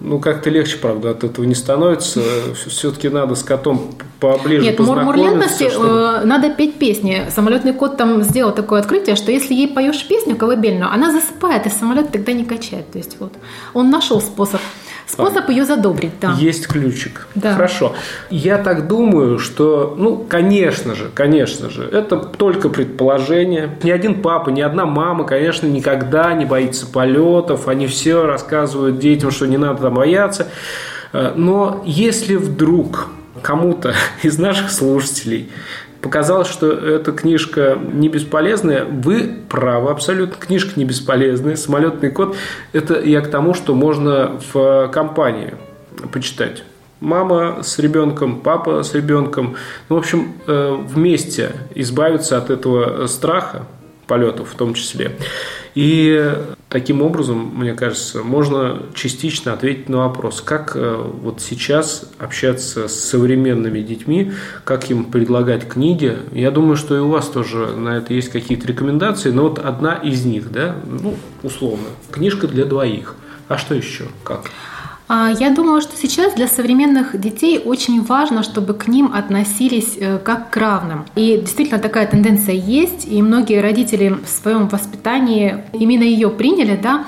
ну, 0.00 0.18
как-то 0.18 0.48
легче, 0.48 0.78
правда, 0.78 1.10
от 1.10 1.24
этого 1.24 1.44
не 1.44 1.54
становится. 1.54 2.22
Все-таки 2.54 3.10
надо 3.10 3.34
с 3.34 3.42
котом 3.42 3.92
поближе 4.18 4.64
Нет, 4.64 4.76
познакомиться. 4.78 5.62
Нет, 5.62 5.72
чтобы... 5.72 5.88
Э, 5.88 6.24
надо 6.24 6.50
петь 6.50 6.76
песни. 6.76 7.26
Самолетный 7.28 7.74
кот 7.74 7.98
там 7.98 8.22
сделал 8.22 8.52
такое 8.52 8.80
открытие, 8.80 9.14
что 9.16 9.30
если 9.30 9.52
ей 9.52 9.68
поешь 9.68 10.06
песню 10.06 10.36
колыбельную, 10.36 10.90
она 10.90 11.12
засыпает, 11.12 11.66
и 11.66 11.68
самолет 11.68 12.10
тогда 12.12 12.32
не 12.32 12.44
качает. 12.44 12.90
То 12.90 12.98
есть 12.98 13.16
вот 13.20 13.32
он 13.74 13.90
нашел 13.90 14.22
способ 14.22 14.60
Способ 15.10 15.48
ее 15.48 15.64
задобрить, 15.64 16.12
да. 16.20 16.36
Есть 16.38 16.68
ключик. 16.68 17.26
Да. 17.34 17.54
Хорошо. 17.54 17.94
Я 18.30 18.58
так 18.58 18.86
думаю, 18.86 19.40
что, 19.40 19.96
ну, 19.98 20.24
конечно 20.28 20.94
же, 20.94 21.10
конечно 21.12 21.68
же, 21.68 21.82
это 21.84 22.16
только 22.18 22.68
предположение. 22.68 23.76
Ни 23.82 23.90
один 23.90 24.22
папа, 24.22 24.50
ни 24.50 24.60
одна 24.60 24.86
мама, 24.86 25.24
конечно, 25.24 25.66
никогда 25.66 26.32
не 26.34 26.44
боится 26.44 26.86
полетов. 26.86 27.66
Они 27.66 27.88
все 27.88 28.24
рассказывают 28.24 29.00
детям, 29.00 29.32
что 29.32 29.46
не 29.46 29.56
надо 29.56 29.82
там 29.82 29.94
бояться. 29.94 30.46
Э, 31.12 31.32
но 31.34 31.82
если 31.84 32.36
вдруг 32.36 33.08
кому-то 33.42 33.94
из 34.22 34.38
наших 34.38 34.70
слушателей 34.70 35.50
показалось, 36.00 36.48
что 36.48 36.70
эта 36.70 37.12
книжка 37.12 37.78
не 37.80 38.08
бесполезная. 38.08 38.84
Вы 38.84 39.36
правы 39.48 39.90
абсолютно, 39.90 40.36
книжка 40.38 40.72
не 40.76 40.84
бесполезная. 40.84 41.56
«Самолетный 41.56 42.10
код»– 42.10 42.36
это 42.72 43.00
я 43.00 43.20
к 43.20 43.30
тому, 43.30 43.54
что 43.54 43.74
можно 43.74 44.40
в 44.52 44.88
компании 44.88 45.54
почитать 46.12 46.64
мама 47.00 47.62
с 47.62 47.78
ребенком, 47.78 48.40
папа 48.40 48.82
с 48.82 48.94
ребенком. 48.94 49.56
Ну, 49.88 49.96
в 49.96 49.98
общем, 49.98 50.34
э, 50.46 50.76
вместе 50.78 51.52
избавиться 51.74 52.36
от 52.36 52.50
этого 52.50 53.06
страха, 53.06 53.66
полетов 54.10 54.50
в 54.52 54.56
том 54.56 54.74
числе. 54.74 55.16
И 55.76 56.34
таким 56.68 57.00
образом, 57.00 57.52
мне 57.54 57.74
кажется, 57.74 58.24
можно 58.24 58.82
частично 58.92 59.52
ответить 59.52 59.88
на 59.88 59.98
вопрос, 59.98 60.40
как 60.40 60.72
э, 60.74 60.96
вот 61.22 61.40
сейчас 61.40 62.10
общаться 62.18 62.88
с 62.88 62.94
современными 62.98 63.80
детьми, 63.80 64.32
как 64.64 64.90
им 64.90 65.04
предлагать 65.04 65.68
книги. 65.68 66.16
Я 66.32 66.50
думаю, 66.50 66.74
что 66.74 66.96
и 66.96 66.98
у 66.98 67.08
вас 67.08 67.28
тоже 67.28 67.68
на 67.68 67.98
это 67.98 68.12
есть 68.12 68.30
какие-то 68.30 68.66
рекомендации, 68.66 69.30
но 69.30 69.44
вот 69.44 69.60
одна 69.60 69.94
из 69.94 70.24
них, 70.24 70.50
да, 70.50 70.74
ну, 70.84 71.14
условно, 71.44 71.86
книжка 72.10 72.48
для 72.48 72.64
двоих. 72.64 73.14
А 73.46 73.56
что 73.56 73.76
еще? 73.76 74.06
Как? 74.24 74.50
А, 75.12 75.28
я 75.28 75.50
думаю, 75.50 75.80
что 75.80 75.96
сейчас 75.96 76.34
для 76.34 76.46
современных 76.46 77.20
детей 77.20 77.58
очень 77.58 78.00
важно, 78.00 78.44
чтобы 78.44 78.74
к 78.74 78.86
ним 78.86 79.12
относились 79.12 79.96
э, 79.96 80.18
как 80.18 80.50
к 80.50 80.56
равным. 80.56 81.04
И 81.16 81.36
действительно 81.38 81.80
такая 81.80 82.06
тенденция 82.06 82.54
есть, 82.54 83.08
и 83.08 83.20
многие 83.20 83.60
родители 83.60 84.10
в 84.10 84.28
своем 84.28 84.68
воспитании 84.68 85.64
именно 85.72 86.04
ее 86.04 86.30
приняли, 86.30 86.76
да. 86.76 87.06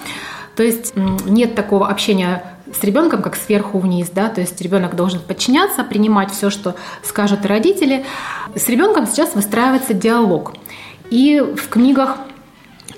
То 0.56 0.64
есть 0.64 0.94
нет 0.96 1.54
такого 1.54 1.86
общения 1.86 2.42
с 2.76 2.82
ребенком 2.82 3.22
как 3.22 3.36
сверху 3.36 3.78
вниз, 3.78 4.10
да, 4.12 4.28
то 4.30 4.40
есть 4.40 4.60
ребенок 4.60 4.96
должен 4.96 5.20
подчиняться, 5.20 5.84
принимать 5.84 6.32
все, 6.32 6.50
что 6.50 6.74
скажут 7.04 7.46
родители. 7.46 8.04
С 8.56 8.68
ребенком 8.68 9.06
сейчас 9.06 9.36
выстраивается 9.36 9.94
диалог. 9.94 10.54
И 11.10 11.40
в 11.40 11.68
книгах 11.68 12.16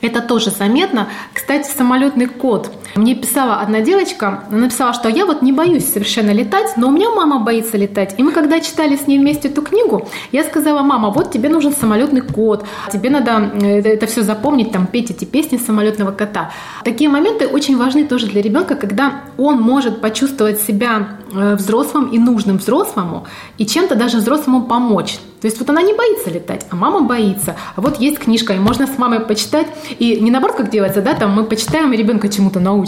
это 0.01 0.23
тоже 0.23 0.51
заметно. 0.51 1.09
Кстати, 1.35 1.69
самолетный 1.69 2.27
код. 2.27 2.71
Мне 2.97 3.17
писала 3.17 3.57
одна 3.57 3.81
девочка, 3.81 4.45
она 4.49 4.59
написала, 4.59 4.93
что 4.93 5.09
я 5.09 5.27
вот 5.27 5.43
не 5.43 5.53
боюсь 5.53 5.93
совершенно 5.93 6.31
летать, 6.31 6.77
но 6.77 6.89
у 6.89 6.91
меня 6.93 7.11
мама 7.11 7.41
боится 7.41 7.77
летать. 7.77 8.15
И 8.19 8.23
мы 8.23 8.31
когда 8.31 8.61
читали 8.61 8.97
с 8.97 9.09
ней 9.09 9.19
вместе 9.19 9.49
эту 9.49 9.63
книгу, 9.63 10.09
я 10.31 10.45
сказала, 10.45 10.83
мама, 10.83 11.11
вот 11.11 11.33
тебе 11.33 11.49
нужен 11.49 11.73
самолетный 11.73 12.21
код, 12.21 12.65
тебе 12.93 13.11
надо 13.11 13.51
э, 13.53 13.81
это, 13.81 13.89
это 13.89 14.07
все 14.07 14.23
запомнить, 14.23 14.71
там 14.71 14.87
петь 14.87 15.11
эти 15.11 15.25
песни 15.25 15.57
самолетного 15.57 16.13
кота. 16.13 16.53
Такие 16.85 17.11
моменты 17.11 17.49
очень 17.49 17.77
важны 17.77 18.05
тоже 18.05 18.27
для 18.27 18.41
ребенка, 18.43 18.77
когда 18.77 19.23
он 19.39 19.61
может 19.61 20.01
почувствовать 20.01 20.61
себя 20.61 21.19
э, 21.33 21.57
взрослым 21.57 22.11
и 22.11 22.19
нужным 22.19 22.59
взрослому, 22.59 23.27
и 23.59 23.67
чем-то 23.67 23.97
даже 23.97 24.19
взрослому 24.19 24.67
помочь. 24.67 25.19
То 25.45 25.49
есть 25.49 25.59
вот 25.59 25.69
она 25.69 25.83
не 25.83 25.93
боится 25.93 26.31
летать, 26.31 26.65
а 26.71 26.77
мама 26.77 27.03
боится. 27.03 27.55
А 27.77 27.83
вот 27.83 28.01
есть 28.01 28.19
книжка, 28.19 28.55
и 28.55 28.59
можно 28.59 28.87
с 28.87 28.97
мамой 28.97 29.21
почитать. 29.21 29.67
И 29.99 30.19
не 30.21 30.31
наоборот, 30.31 30.57
как 30.57 30.71
делается, 30.71 31.03
да, 31.03 31.13
там 31.13 31.33
мы 31.33 31.45
почитаем 31.45 31.93
и 31.93 31.99
ребенка 31.99 32.31
чему-то 32.31 32.61
научим. 32.61 32.84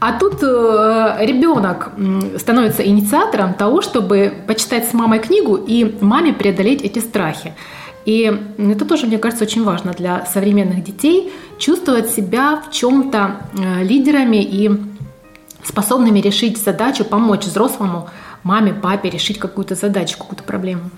А 0.00 0.18
тут 0.18 0.42
э, 0.42 1.16
ребенок 1.20 1.90
становится 2.38 2.86
инициатором 2.86 3.54
того, 3.54 3.82
чтобы 3.82 4.32
почитать 4.46 4.88
с 4.88 4.94
мамой 4.94 5.18
книгу 5.18 5.56
и 5.56 5.96
маме 6.00 6.32
преодолеть 6.32 6.82
эти 6.82 7.00
страхи. 7.00 7.54
И 8.04 8.32
это 8.56 8.84
тоже, 8.84 9.06
мне 9.06 9.18
кажется, 9.18 9.44
очень 9.44 9.64
важно 9.64 9.92
для 9.92 10.24
современных 10.24 10.82
детей 10.82 11.32
чувствовать 11.58 12.10
себя 12.10 12.56
в 12.56 12.72
чем-то 12.72 13.36
э, 13.52 13.82
лидерами 13.84 14.42
и 14.42 14.70
способными 15.64 16.20
решить 16.20 16.56
задачу, 16.58 17.04
помочь 17.04 17.44
взрослому, 17.44 18.08
маме, 18.42 18.72
папе 18.72 19.10
решить 19.10 19.38
какую-то 19.38 19.74
задачу, 19.74 20.16
какую-то 20.16 20.44
проблему. 20.44 20.90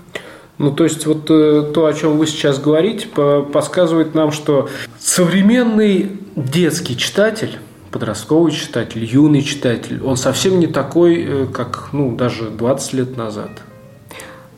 Ну, 0.57 0.71
то 0.71 0.83
есть, 0.83 1.05
вот 1.05 1.29
э, 1.29 1.71
то, 1.73 1.85
о 1.87 1.93
чем 1.93 2.17
вы 2.17 2.27
сейчас 2.27 2.59
говорите, 2.59 3.07
подсказывает 3.07 4.13
нам, 4.13 4.31
что 4.31 4.69
современный 4.99 6.11
детский 6.35 6.95
читатель 6.95 7.57
подростковый 7.91 8.51
читатель, 8.51 9.03
юный 9.03 9.41
читатель, 9.41 10.01
он 10.03 10.17
совсем 10.17 10.59
не 10.59 10.67
такой, 10.67 11.23
э, 11.23 11.45
как, 11.47 11.89
ну, 11.91 12.15
даже 12.15 12.49
20 12.49 12.93
лет 12.93 13.17
назад. 13.17 13.49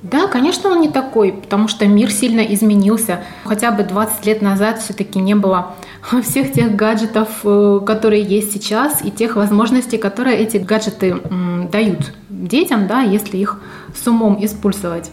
Да, 0.04 0.28
конечно, 0.28 0.70
он 0.70 0.82
не 0.82 0.90
такой, 0.90 1.32
потому 1.32 1.70
что 1.70 1.88
мир 1.88 2.12
сильно 2.12 2.42
изменился. 2.42 3.24
Хотя 3.46 3.72
бы 3.72 3.84
20 3.84 4.26
лет 4.26 4.42
назад 4.42 4.82
все-таки 4.82 5.20
не 5.20 5.34
было 5.34 5.76
всех 6.24 6.52
тех 6.52 6.76
гаджетов, 6.76 7.30
э, 7.44 7.80
которые 7.86 8.22
есть 8.22 8.54
сейчас, 8.54 9.04
и 9.04 9.12
тех 9.12 9.36
возможностей, 9.36 9.98
которые 9.98 10.38
эти 10.38 10.58
гаджеты 10.58 11.18
дают 11.72 12.14
детям, 12.30 12.88
да, 12.88 13.02
если 13.02 13.38
их 13.38 13.62
с 13.96 14.06
умом 14.08 14.44
использовать. 14.44 15.12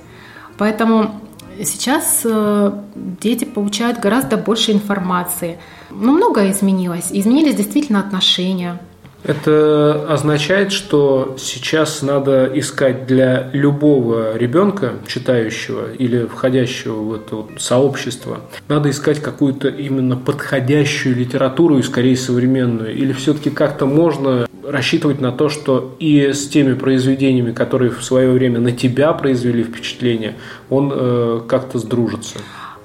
Поэтому 0.59 1.21
сейчас 1.65 2.23
э, 2.25 2.73
дети 2.95 3.45
получают 3.45 3.99
гораздо 3.99 4.37
больше 4.37 4.73
информации. 4.73 5.59
Ну, 5.91 6.13
многое 6.13 6.53
изменилось. 6.53 7.09
Изменились 7.11 7.55
действительно 7.55 8.01
отношения. 8.01 8.79
Это 9.23 10.07
означает, 10.09 10.73
что 10.73 11.37
сейчас 11.39 12.01
надо 12.01 12.51
искать 12.55 13.07
для 13.07 13.51
любого 13.53 14.37
ребенка, 14.37 14.95
читающего 15.07 15.93
или 15.93 16.25
входящего 16.25 17.03
в 17.03 17.15
это 17.15 17.47
сообщество, 17.59 18.41
надо 18.69 18.89
искать 18.89 19.21
какую-то 19.21 19.69
именно 19.69 20.17
подходящую 20.17 21.17
литературу 21.17 21.79
и 21.79 21.83
скорее 21.83 22.17
современную. 22.17 22.97
Или 22.97 23.13
все-таки 23.13 23.51
как-то 23.51 23.85
можно 23.85 24.47
рассчитывать 24.71 25.21
на 25.21 25.33
то, 25.33 25.49
что 25.49 25.95
и 25.99 26.33
с 26.33 26.49
теми 26.49 26.75
произведениями, 26.75 27.53
которые 27.53 27.91
в 27.91 28.03
свое 28.03 28.31
время 28.31 28.61
на 28.61 28.73
тебя 28.73 29.13
произвели 29.13 29.63
впечатление, 29.63 30.37
он 30.69 30.93
э, 30.95 31.41
как-то 31.49 31.79
сдружится. 31.79 32.39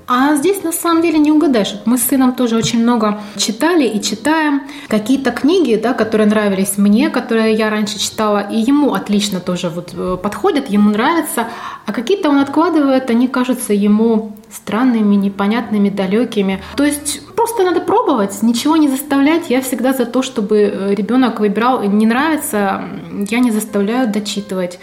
А 0.08 0.36
здесь 0.36 0.64
на 0.64 0.72
самом 0.72 1.02
деле 1.02 1.18
не 1.18 1.32
угадаешь. 1.32 1.76
Мы 1.86 1.98
с 1.98 2.04
сыном 2.04 2.34
тоже 2.34 2.56
очень 2.56 2.84
много 2.84 3.22
читали 3.38 3.88
и 3.88 4.00
читаем 4.02 4.62
какие-то 4.88 5.32
книги, 5.32 5.80
да, 5.82 5.94
которые 5.94 6.28
нравились 6.28 6.78
мне, 6.78 7.10
которые 7.10 7.56
я 7.56 7.72
раньше 7.72 7.98
читала, 7.98 8.40
и 8.40 8.58
ему 8.58 8.94
отлично 8.94 9.40
тоже 9.40 9.70
вот 9.70 9.94
э, 9.96 10.18
подходят, 10.22 10.70
ему 10.70 10.92
нравятся. 10.92 11.48
А 11.88 11.92
какие-то 11.92 12.30
он 12.30 12.38
откладывает, 12.38 13.10
они 13.10 13.28
кажутся 13.28 13.74
ему 13.74 14.36
странными, 14.52 15.16
непонятными, 15.16 15.90
далекими. 15.90 16.62
То 16.76 16.84
есть 16.84 17.22
просто 17.46 17.64
надо 17.64 17.80
пробовать, 17.80 18.42
ничего 18.42 18.76
не 18.76 18.88
заставлять. 18.88 19.52
Я 19.52 19.62
всегда 19.62 19.94
за 19.94 20.06
то, 20.08 20.24
чтобы 20.24 20.58
э, 20.58 20.96
ребенок 20.96 21.40
выбирал. 21.40 21.84
Не 21.84 22.08
нравится, 22.08 22.82
я 23.30 23.40
не 23.40 23.52
заставляю 23.52 24.12
дочитывать. 24.12 24.80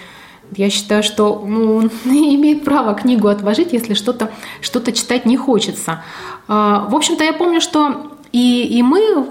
Я 0.56 0.70
считаю, 0.70 1.02
что 1.02 1.44
ну, 1.44 1.74
он 1.74 1.90
имеет 2.04 2.64
право 2.64 2.94
книгу 2.94 3.26
отложить, 3.26 3.72
если 3.72 3.94
что-то 3.94 4.30
что 4.60 4.92
читать 4.92 5.26
не 5.26 5.36
хочется. 5.36 6.04
А, 6.46 6.86
в 6.88 6.94
общем-то, 6.94 7.24
я 7.24 7.32
помню, 7.32 7.60
что 7.60 8.12
и, 8.30 8.78
и 8.78 8.82
мы, 8.84 9.26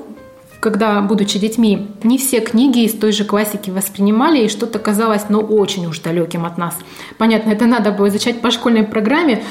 когда, 0.60 1.00
будучи 1.00 1.40
детьми, 1.40 1.88
не 2.04 2.18
все 2.18 2.42
книги 2.42 2.84
из 2.84 2.94
той 3.00 3.14
же 3.14 3.24
классики 3.24 3.70
воспринимали, 3.70 4.44
и 4.44 4.50
что-то 4.50 4.78
казалось, 4.78 5.30
ну, 5.30 5.40
очень 5.40 5.86
уж 5.86 6.00
далеким 6.00 6.46
от 6.46 6.58
нас. 6.58 6.76
Понятно, 7.18 7.52
это 7.52 7.66
надо 7.66 7.92
было 7.92 8.10
изучать 8.10 8.42
по 8.42 8.52
школьной 8.52 8.84
программе, 8.84 9.42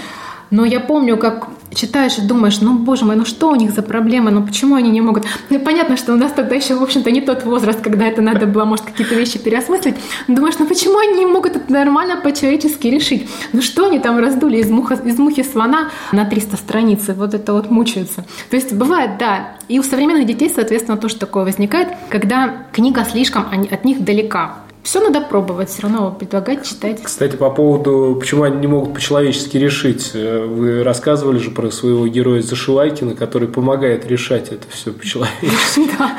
но 0.50 0.64
я 0.64 0.80
помню, 0.80 1.16
как 1.16 1.48
читаешь 1.74 2.18
и 2.18 2.22
думаешь, 2.22 2.60
ну, 2.60 2.78
боже 2.78 3.04
мой, 3.04 3.16
ну 3.16 3.24
что 3.24 3.50
у 3.50 3.54
них 3.54 3.70
за 3.72 3.82
проблемы, 3.82 4.30
ну 4.30 4.42
почему 4.42 4.74
они 4.74 4.90
не 4.90 5.00
могут? 5.00 5.24
Ну, 5.48 5.60
понятно, 5.60 5.96
что 5.96 6.12
у 6.12 6.16
нас 6.16 6.32
тогда 6.32 6.54
еще, 6.54 6.74
в 6.74 6.82
общем-то, 6.82 7.10
не 7.10 7.20
тот 7.20 7.44
возраст, 7.44 7.80
когда 7.80 8.06
это 8.06 8.22
надо 8.22 8.46
было, 8.46 8.64
может, 8.64 8.84
какие-то 8.84 9.14
вещи 9.14 9.38
переосмыслить. 9.38 9.96
Думаешь, 10.28 10.56
ну 10.58 10.66
почему 10.66 10.98
они 10.98 11.20
не 11.20 11.26
могут 11.26 11.56
это 11.56 11.72
нормально 11.72 12.16
по-человечески 12.16 12.88
решить? 12.88 13.28
Ну 13.52 13.62
что 13.62 13.86
они 13.86 13.98
там 13.98 14.18
раздули 14.18 14.58
из, 14.58 14.70
муха, 14.70 14.94
из 14.94 15.18
мухи 15.18 15.42
слона 15.42 15.90
на 16.12 16.24
300 16.24 16.56
страниц, 16.56 17.08
вот 17.08 17.34
это 17.34 17.52
вот 17.52 17.70
мучаются. 17.70 18.24
То 18.50 18.56
есть 18.56 18.72
бывает, 18.72 19.18
да, 19.18 19.56
и 19.68 19.78
у 19.78 19.82
современных 19.82 20.26
детей, 20.26 20.50
соответственно, 20.52 20.96
тоже 20.96 21.16
такое 21.16 21.44
возникает, 21.44 21.88
когда 22.08 22.66
книга 22.72 23.04
слишком 23.04 23.46
от 23.50 23.84
них 23.84 24.04
далека. 24.04 24.56
Все 24.82 25.00
надо 25.00 25.20
пробовать, 25.20 25.68
все 25.68 25.82
равно 25.82 26.10
предлагать 26.10 26.66
читать. 26.66 27.02
Кстати, 27.02 27.36
по 27.36 27.50
поводу, 27.50 28.16
почему 28.18 28.44
они 28.44 28.56
не 28.58 28.66
могут 28.66 28.94
по-человечески 28.94 29.58
решить. 29.58 30.12
Э, 30.14 30.44
вы 30.46 30.82
рассказывали 30.82 31.38
же 31.38 31.50
про 31.50 31.70
своего 31.70 32.06
героя 32.06 32.40
Зашивайкина, 32.40 33.14
который 33.14 33.48
помогает 33.48 34.06
решать 34.06 34.48
это 34.48 34.66
все 34.70 34.92
по-человечески. 34.92 35.90
Да, 35.98 36.16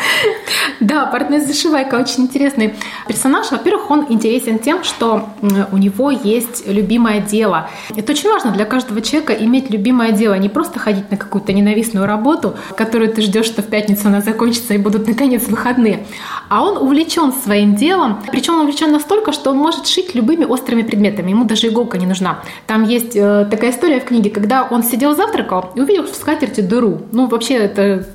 да 0.80 1.06
партнер 1.06 1.42
Зашивайка 1.42 1.96
очень 1.96 2.24
интересный 2.24 2.76
персонаж. 3.08 3.52
Во-первых, 3.52 3.90
он 3.90 4.06
интересен 4.10 4.60
тем, 4.60 4.84
что 4.84 5.30
у 5.72 5.78
него 5.78 6.12
есть 6.12 6.68
любимое 6.68 7.20
дело. 7.20 7.70
Это 7.96 8.12
очень 8.12 8.30
важно 8.30 8.52
для 8.52 8.66
каждого 8.66 9.02
человека 9.02 9.34
иметь 9.34 9.70
любимое 9.70 10.12
дело, 10.12 10.36
не 10.36 10.50
просто 10.50 10.80
ходить 10.80 11.10
на 11.10 11.18
какую-то 11.18 11.54
ненавистную 11.54 12.06
работу, 12.06 12.56
которую 12.76 13.12
ты 13.14 13.22
ждешь, 13.22 13.46
что 13.46 13.62
в 13.62 13.68
пятницу 13.68 14.08
она 14.08 14.22
закончится 14.22 14.74
и 14.74 14.78
будут 14.78 15.08
наконец 15.08 15.48
выходные. 15.48 16.06
А 16.50 16.64
он 16.64 16.78
увлечен 16.78 17.34
своим 17.34 17.76
делом, 17.76 18.22
причем 18.32 18.51
причем 18.52 18.56
он 18.56 18.62
увлечен 18.62 18.92
настолько, 18.92 19.32
что 19.32 19.52
он 19.52 19.58
может 19.58 19.88
шить 19.88 20.16
любыми 20.16 20.46
острыми 20.46 20.84
предметами. 20.84 21.32
Ему 21.32 21.46
даже 21.46 21.68
иголка 21.68 21.98
не 21.98 22.06
нужна. 22.06 22.40
Там 22.68 22.84
есть 22.84 23.16
э, 23.16 23.48
такая 23.50 23.72
история 23.72 24.00
в 24.00 24.06
книге, 24.06 24.30
когда 24.30 24.64
он 24.64 24.84
сидел 24.84 25.16
завтракал 25.16 25.72
и 25.76 25.82
увидел 25.82 26.04
в 26.04 26.16
скатерти 26.16 26.62
дыру. 26.62 27.02
Ну, 27.12 27.28
вообще, 27.28 27.56
это 27.56 28.06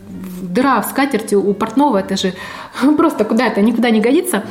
дыра 0.42 0.80
в 0.80 0.86
скатерти 0.86 1.34
у 1.34 1.54
портного, 1.54 1.98
это 1.98 2.16
же 2.16 2.32
просто 2.96 3.24
куда 3.24 3.46
это 3.46 3.62
никуда 3.62 3.90
не 3.90 4.00
годится. 4.00 4.42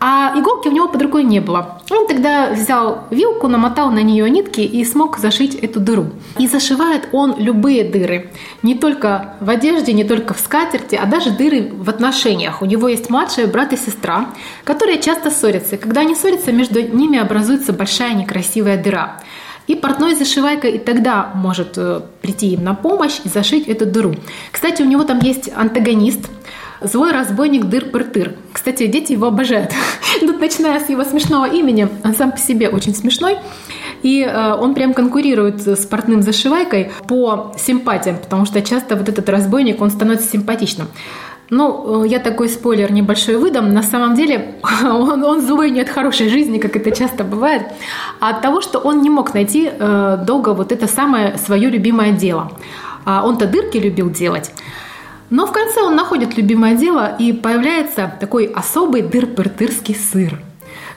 А 0.00 0.32
иголки 0.38 0.68
у 0.68 0.72
него 0.72 0.88
под 0.88 1.02
рукой 1.02 1.24
не 1.24 1.40
было. 1.40 1.80
Он 1.90 2.06
тогда 2.06 2.50
взял 2.50 3.04
вилку, 3.10 3.48
намотал 3.48 3.90
на 3.90 4.02
нее 4.02 4.28
нитки 4.28 4.60
и 4.60 4.84
смог 4.84 5.18
зашить 5.18 5.54
эту 5.54 5.80
дыру. 5.80 6.06
И 6.38 6.46
зашивает 6.46 7.08
он 7.12 7.36
любые 7.38 7.84
дыры. 7.84 8.30
Не 8.62 8.74
только 8.74 9.34
в 9.40 9.48
одежде, 9.50 9.92
не 9.92 10.04
только 10.04 10.34
в 10.34 10.40
скатерти, 10.40 10.94
а 10.94 11.06
даже 11.06 11.30
дыры 11.30 11.72
в 11.72 11.88
отношениях. 11.88 12.62
У 12.62 12.66
него 12.66 12.88
есть 12.88 13.10
младший 13.10 13.46
брат 13.46 13.72
и 13.72 13.76
сестра, 13.76 14.26
которые 14.64 15.00
часто 15.00 15.30
ссорятся. 15.30 15.76
Когда 15.76 16.02
они 16.02 16.14
ссорятся, 16.14 16.52
между 16.52 16.80
ними 16.82 17.18
образуется 17.18 17.72
большая 17.72 18.14
некрасивая 18.14 18.82
дыра. 18.82 19.20
И 19.66 19.74
портной 19.74 20.14
зашивайка 20.14 20.68
и 20.68 20.78
тогда 20.78 21.30
может 21.34 21.78
э, 21.78 22.02
прийти 22.20 22.48
им 22.48 22.64
на 22.64 22.74
помощь 22.74 23.20
и 23.24 23.30
зашить 23.30 23.66
эту 23.66 23.86
дыру. 23.86 24.14
Кстати, 24.52 24.82
у 24.82 24.84
него 24.84 25.04
там 25.04 25.20
есть 25.20 25.50
антагонист, 25.56 26.28
злой 26.84 27.12
разбойник 27.12 27.64
Дыр-Пыр-Тыр. 27.64 28.34
Кстати, 28.52 28.86
дети 28.86 29.12
его 29.12 29.26
обожают. 29.26 29.72
Тут, 30.20 30.40
начиная 30.40 30.80
с 30.80 30.88
его 30.88 31.04
смешного 31.04 31.46
имени, 31.46 31.88
он 32.04 32.14
сам 32.14 32.32
по 32.32 32.38
себе 32.38 32.68
очень 32.68 32.94
смешной. 32.94 33.38
И 34.02 34.22
э, 34.22 34.54
он 34.54 34.74
прям 34.74 34.92
конкурирует 34.92 35.66
с 35.66 35.86
портным 35.86 36.22
зашивайкой 36.22 36.92
по 37.08 37.54
симпатиям, 37.58 38.18
потому 38.18 38.44
что 38.44 38.60
часто 38.62 38.96
вот 38.96 39.08
этот 39.08 39.28
разбойник, 39.28 39.80
он 39.80 39.90
становится 39.90 40.28
симпатичным. 40.28 40.88
Ну, 41.50 42.04
э, 42.04 42.08
я 42.08 42.18
такой 42.18 42.48
спойлер 42.48 42.92
небольшой 42.92 43.36
выдам. 43.36 43.72
На 43.72 43.82
самом 43.82 44.14
деле 44.14 44.56
он, 44.82 45.22
он 45.24 45.40
злой 45.40 45.70
не 45.70 45.80
от 45.80 45.88
хорошей 45.88 46.28
жизни, 46.28 46.58
как 46.58 46.76
это 46.76 46.90
часто 46.90 47.24
бывает, 47.24 47.62
а 48.20 48.30
от 48.30 48.42
того, 48.42 48.60
что 48.60 48.78
он 48.78 49.02
не 49.02 49.10
мог 49.10 49.34
найти 49.34 49.70
э, 49.70 50.18
долго 50.26 50.54
вот 50.54 50.72
это 50.72 50.86
самое 50.86 51.38
свое 51.38 51.70
любимое 51.70 52.12
дело. 52.12 52.52
А 53.04 53.26
он-то 53.26 53.46
дырки 53.46 53.76
любил 53.76 54.10
делать. 54.10 54.52
Но 55.30 55.46
в 55.46 55.52
конце 55.52 55.80
он 55.80 55.96
находит 55.96 56.36
любимое 56.36 56.76
дело, 56.76 57.16
и 57.18 57.32
появляется 57.32 58.12
такой 58.20 58.46
особый 58.46 59.02
дыр-пыртырский 59.02 59.96
сыр. 59.96 60.40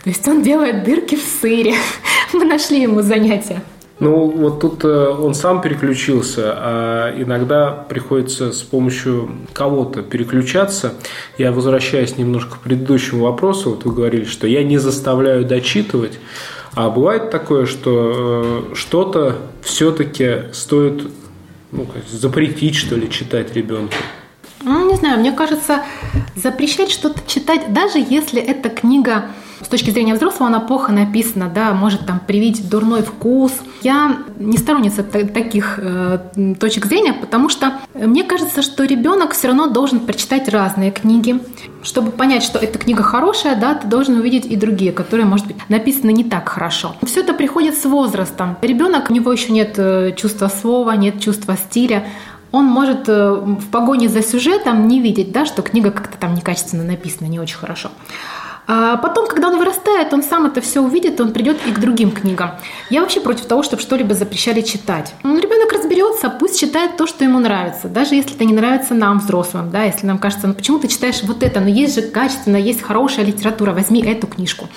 То 0.03 0.09
есть 0.09 0.27
он 0.27 0.41
делает 0.41 0.83
дырки 0.83 1.15
в 1.15 1.21
сыре. 1.21 1.75
Мы 2.33 2.45
нашли 2.45 2.81
ему 2.81 3.01
занятие. 3.01 3.61
Ну, 3.99 4.27
вот 4.27 4.59
тут 4.59 4.83
э, 4.85 4.87
он 4.87 5.33
сам 5.33 5.59
переключился, 5.61 6.53
а 6.55 7.13
иногда 7.19 7.71
приходится 7.71 8.51
с 8.51 8.61
помощью 8.61 9.31
кого-то 9.53 10.03
переключаться. 10.03 10.93
Я 11.39 11.51
возвращаюсь 11.51 12.15
немножко 12.17 12.57
к 12.57 12.59
предыдущему 12.59 13.23
вопросу. 13.23 13.71
Вот 13.71 13.85
вы 13.85 13.93
говорили, 13.93 14.25
что 14.25 14.45
я 14.45 14.63
не 14.63 14.77
заставляю 14.77 15.45
дочитывать. 15.45 16.19
А 16.75 16.91
бывает 16.91 17.31
такое, 17.31 17.65
что 17.65 18.63
э, 18.71 18.75
что-то 18.75 19.37
все-таки 19.63 20.43
стоит 20.53 21.03
ну, 21.71 21.87
запретить, 22.07 22.75
что 22.75 22.95
ли, 22.95 23.09
читать 23.09 23.53
ребенку? 23.53 23.95
Ну, 24.63 24.89
не 24.89 24.95
знаю, 24.95 25.19
мне 25.19 25.31
кажется, 25.31 25.83
запрещать 26.35 26.91
что-то 26.91 27.21
читать, 27.27 27.73
даже 27.73 27.99
если 27.99 28.41
эта 28.41 28.69
книга 28.69 29.25
с 29.61 29.67
точки 29.67 29.89
зрения 29.89 30.13
взрослого 30.13 30.47
она 30.47 30.59
плохо 30.59 30.91
написана, 30.91 31.49
да, 31.53 31.73
может 31.73 32.05
там 32.05 32.19
привить 32.19 32.69
дурной 32.69 33.01
вкус. 33.01 33.51
Я 33.81 34.17
не 34.37 34.57
сторонница 34.57 35.03
таких 35.03 35.79
э, 35.81 36.19
точек 36.59 36.85
зрения, 36.85 37.13
потому 37.13 37.49
что 37.49 37.73
мне 37.93 38.23
кажется, 38.23 38.61
что 38.61 38.83
ребенок 38.83 39.33
все 39.33 39.47
равно 39.47 39.67
должен 39.67 39.99
прочитать 39.99 40.47
разные 40.47 40.91
книги. 40.91 41.39
Чтобы 41.83 42.11
понять, 42.11 42.43
что 42.43 42.59
эта 42.59 42.77
книга 42.77 43.01
хорошая, 43.03 43.55
да, 43.55 43.73
ты 43.73 43.87
должен 43.87 44.19
увидеть 44.19 44.45
и 44.45 44.55
другие, 44.55 44.91
которые, 44.91 45.25
может 45.25 45.47
быть, 45.47 45.57
написаны 45.69 46.11
не 46.11 46.23
так 46.23 46.49
хорошо. 46.49 46.95
Все 47.03 47.21
это 47.21 47.33
приходит 47.33 47.77
с 47.77 47.85
возрастом. 47.85 48.57
Ребенок, 48.61 49.09
у 49.09 49.13
него 49.13 49.31
еще 49.31 49.51
нет 49.51 49.73
э, 49.77 50.13
чувства 50.15 50.49
слова, 50.49 50.95
нет 50.95 51.19
чувства 51.19 51.55
стиля 51.57 52.05
он 52.51 52.65
может 52.65 53.09
э, 53.09 53.31
в 53.33 53.69
погоне 53.71 54.09
за 54.09 54.23
сюжетом 54.23 54.87
не 54.87 55.01
видеть, 55.01 55.31
да, 55.31 55.45
что 55.45 55.61
книга 55.61 55.91
как-то 55.91 56.17
там 56.17 56.33
некачественно 56.33 56.83
написана, 56.83 57.27
не 57.27 57.39
очень 57.39 57.57
хорошо. 57.57 57.89
А 58.67 58.97
потом, 58.97 59.27
когда 59.27 59.47
он 59.47 59.57
вырастает, 59.57 60.13
он 60.13 60.21
сам 60.21 60.45
это 60.45 60.59
все 60.59 60.81
увидит, 60.81 61.21
он 61.21 61.31
придет 61.31 61.57
и 61.65 61.71
к 61.71 61.79
другим 61.79 62.11
книгам. 62.11 62.51
Я 62.89 63.01
вообще 63.01 63.21
против 63.21 63.45
того, 63.45 63.63
чтобы 63.63 63.81
что-либо 63.81 64.13
запрещали 64.13 64.61
читать. 64.61 65.15
Ну, 65.23 65.39
ребенок 65.39 65.71
разберется, 65.71 66.29
пусть 66.29 66.59
читает 66.59 66.97
то, 66.97 67.07
что 67.07 67.23
ему 67.23 67.39
нравится, 67.39 67.87
даже 67.87 68.15
если 68.15 68.35
это 68.35 68.43
не 68.43 68.53
нравится 68.53 68.93
нам, 68.93 69.19
взрослым, 69.19 69.71
да, 69.71 69.83
если 69.83 70.05
нам 70.05 70.17
кажется, 70.17 70.47
ну 70.47 70.53
почему 70.53 70.79
ты 70.79 70.89
читаешь 70.89 71.23
вот 71.23 71.43
это, 71.43 71.61
но 71.61 71.69
есть 71.69 71.95
же 71.95 72.01
качественно, 72.01 72.57
есть 72.57 72.81
хорошая 72.81 73.25
литература, 73.25 73.71
возьми 73.71 74.03
эту 74.03 74.27
книжку. 74.27 74.67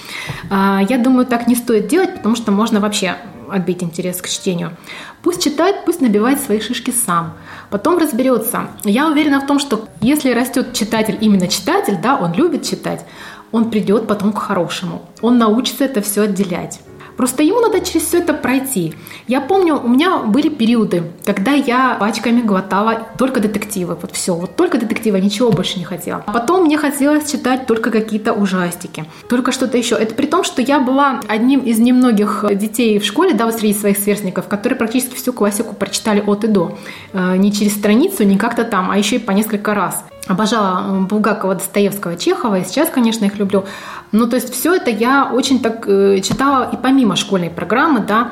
А, 0.51 0.81
я 0.89 0.97
думаю, 0.97 1.27
так 1.27 1.49
не 1.49 1.57
стоит 1.57 1.89
делать, 1.89 2.15
потому 2.15 2.37
что 2.37 2.53
можно 2.53 2.79
вообще 2.79 3.17
отбить 3.51 3.83
интерес 3.83 4.23
к 4.23 4.29
чтению. 4.29 4.77
Пусть 5.23 5.43
читает, 5.43 5.85
пусть 5.85 6.01
набивает 6.01 6.41
свои 6.41 6.61
шишки 6.61 6.93
сам. 6.93 7.35
Потом 7.69 7.99
разберется. 7.99 8.69
Я 8.85 9.09
уверена 9.09 9.41
в 9.41 9.47
том, 9.47 9.59
что 9.59 9.89
если 10.01 10.33
растет 10.33 10.73
читатель, 10.73 11.19
именно 11.21 11.49
читатель, 11.49 11.99
да, 12.01 12.17
он 12.17 12.33
любит 12.33 12.65
читать, 12.65 13.05
он 13.53 13.71
придет 13.71 14.07
потом 14.07 14.33
к 14.33 14.39
хорошему. 14.39 15.03
Он 15.23 15.39
научится 15.39 15.85
это 15.85 16.01
все 16.03 16.23
отделять. 16.23 16.81
Просто 17.21 17.43
ему 17.43 17.61
надо 17.61 17.81
через 17.81 18.07
все 18.07 18.21
это 18.21 18.33
пройти. 18.33 18.95
Я 19.29 19.43
помню, 19.43 19.79
у 19.79 19.89
меня 19.89 20.21
были 20.21 20.49
периоды, 20.49 21.03
когда 21.27 21.53
я 21.53 21.99
пачками 22.01 22.41
глотала 22.41 23.09
только 23.19 23.41
детективы. 23.41 23.95
Вот 24.01 24.13
все, 24.13 24.35
вот 24.35 24.57
только 24.57 24.79
детективы, 24.79 25.21
ничего 25.21 25.51
больше 25.51 25.79
не 25.79 25.85
хотела. 25.85 26.25
А 26.27 26.33
потом 26.33 26.65
мне 26.65 26.79
хотелось 26.79 27.31
читать 27.31 27.67
только 27.67 27.91
какие-то 27.91 28.33
ужастики, 28.33 29.05
только 29.29 29.53
что-то 29.53 29.77
еще. 29.77 29.97
Это 29.97 30.15
при 30.15 30.25
том, 30.25 30.45
что 30.45 30.63
я 30.63 30.81
была 30.81 31.21
одним 31.29 31.61
из 31.61 31.79
немногих 31.79 32.47
детей 32.53 32.99
в 32.99 33.05
школе, 33.05 33.35
да, 33.35 33.45
вот 33.45 33.55
среди 33.55 33.75
своих 33.75 33.99
сверстников, 33.99 34.49
которые 34.49 34.79
практически 34.79 35.15
всю 35.15 35.35
классику 35.35 35.75
прочитали 35.75 36.23
от 36.27 36.45
и 36.45 36.47
до. 36.47 36.79
Э, 37.13 37.37
не 37.37 37.53
через 37.53 37.75
страницу, 37.75 38.25
не 38.25 38.39
как-то 38.39 38.65
там, 38.65 38.91
а 38.91 38.97
еще 38.97 39.17
и 39.17 39.19
по 39.19 39.33
несколько 39.33 39.75
раз. 39.75 40.05
Обожала 40.31 41.07
Булгакова, 41.09 41.57
Достоевского, 41.57 42.15
Чехова, 42.15 42.61
и 42.61 42.65
сейчас, 42.65 42.89
конечно, 42.89 43.25
их 43.25 43.37
люблю. 43.37 43.65
Ну, 44.13 44.29
то 44.29 44.37
есть 44.37 44.55
все 44.55 44.77
это 44.77 44.89
я 44.89 45.29
очень 45.33 45.61
так 45.61 45.89
э, 45.89 46.21
читала 46.21 46.71
и 46.73 46.77
помимо 46.77 47.17
школьной 47.17 47.51
программы, 47.51 47.99
да. 47.99 48.31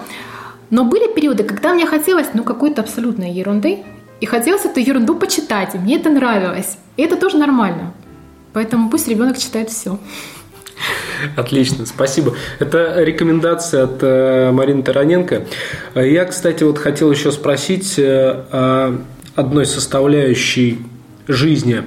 Но 0.70 0.84
были 0.84 1.12
периоды, 1.12 1.42
когда 1.42 1.74
мне 1.74 1.86
хотелось, 1.86 2.28
ну, 2.34 2.44
какой-то 2.44 2.82
абсолютной 2.82 3.32
ерунды, 3.32 3.82
и 4.20 4.26
хотелось 4.26 4.64
эту 4.64 4.78
ерунду 4.78 5.16
почитать, 5.16 5.74
и 5.74 5.78
мне 5.78 5.96
это 5.96 6.08
нравилось. 6.08 6.78
И 6.96 7.02
это 7.02 7.16
тоже 7.16 7.36
нормально. 7.36 7.92
Поэтому 8.52 8.90
пусть 8.90 9.08
ребенок 9.08 9.36
читает 9.36 9.68
все. 9.68 9.98
Отлично, 11.36 11.84
спасибо. 11.84 12.36
Это 12.60 13.02
рекомендация 13.02 13.82
от 13.82 13.98
э, 14.02 14.52
Марины 14.52 14.84
Тараненко. 14.84 15.46
Я, 15.96 16.26
кстати, 16.26 16.62
вот 16.62 16.78
хотел 16.78 17.10
еще 17.10 17.32
спросить 17.32 17.98
э, 17.98 18.44
о 18.52 19.00
одной 19.34 19.66
составляющей 19.66 20.78
жизни 21.28 21.84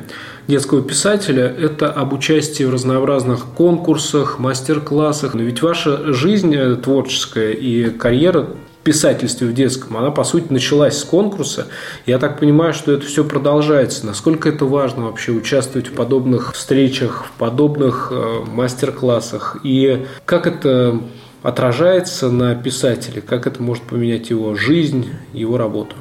детского 0.48 0.82
писателя– 0.82 1.46
это 1.60 1.92
об 1.92 2.14
участии 2.14 2.64
в 2.64 2.72
разнообразных 2.72 3.46
конкурсах, 3.46 4.40
мастер-классах. 4.40 5.34
Но 5.34 5.42
ведь 5.42 5.62
ваша 5.62 6.14
жизнь 6.14 6.56
э, 6.56 6.76
творческая 6.76 7.52
и 7.52 7.90
карьера 7.90 8.48
писательстве 8.84 9.48
в 9.48 9.54
детском, 9.54 9.98
она, 9.98 10.12
по 10.12 10.24
сути, 10.24 10.52
началась 10.52 10.98
с 10.98 11.04
конкурса. 11.04 11.68
Я 12.06 12.18
так 12.18 12.40
понимаю, 12.40 12.74
что 12.74 12.92
это 12.92 13.06
все 13.06 13.24
продолжается. 13.24 14.06
Насколько 14.06 14.50
это 14.50 14.66
важно 14.66 15.06
вообще 15.06 15.32
участвовать 15.32 15.90
в 15.90 15.94
подобных 15.94 16.54
встречах, 16.54 17.26
в 17.26 17.32
подобных 17.38 18.10
э, 18.12 18.44
мастер-классах? 18.48 19.58
И 19.64 20.06
как 20.26 20.48
это 20.48 21.00
отражается 21.44 22.30
на 22.30 22.56
писателе? 22.56 23.22
Как 23.22 23.48
это 23.48 23.62
может 23.62 23.84
поменять 23.84 24.30
его 24.30 24.56
жизнь, 24.56 25.10
его 25.34 25.58
работу? 25.58 25.96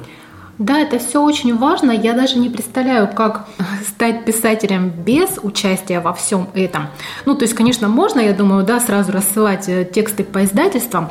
Да, 0.61 0.79
это 0.79 0.99
все 0.99 1.23
очень 1.23 1.57
важно. 1.57 1.89
Я 1.89 2.13
даже 2.13 2.37
не 2.37 2.47
представляю, 2.47 3.07
как 3.07 3.47
стать 3.87 4.25
писателем 4.25 4.89
без 4.89 5.39
участия 5.41 5.99
во 5.99 6.13
всем 6.13 6.49
этом. 6.53 6.85
Ну, 7.25 7.33
то 7.33 7.45
есть, 7.45 7.55
конечно, 7.55 7.87
можно, 7.87 8.19
я 8.19 8.31
думаю, 8.31 8.63
да, 8.63 8.79
сразу 8.79 9.11
рассылать 9.11 9.67
э, 9.67 9.85
тексты 9.85 10.23
по 10.23 10.43
издательствам. 10.43 11.09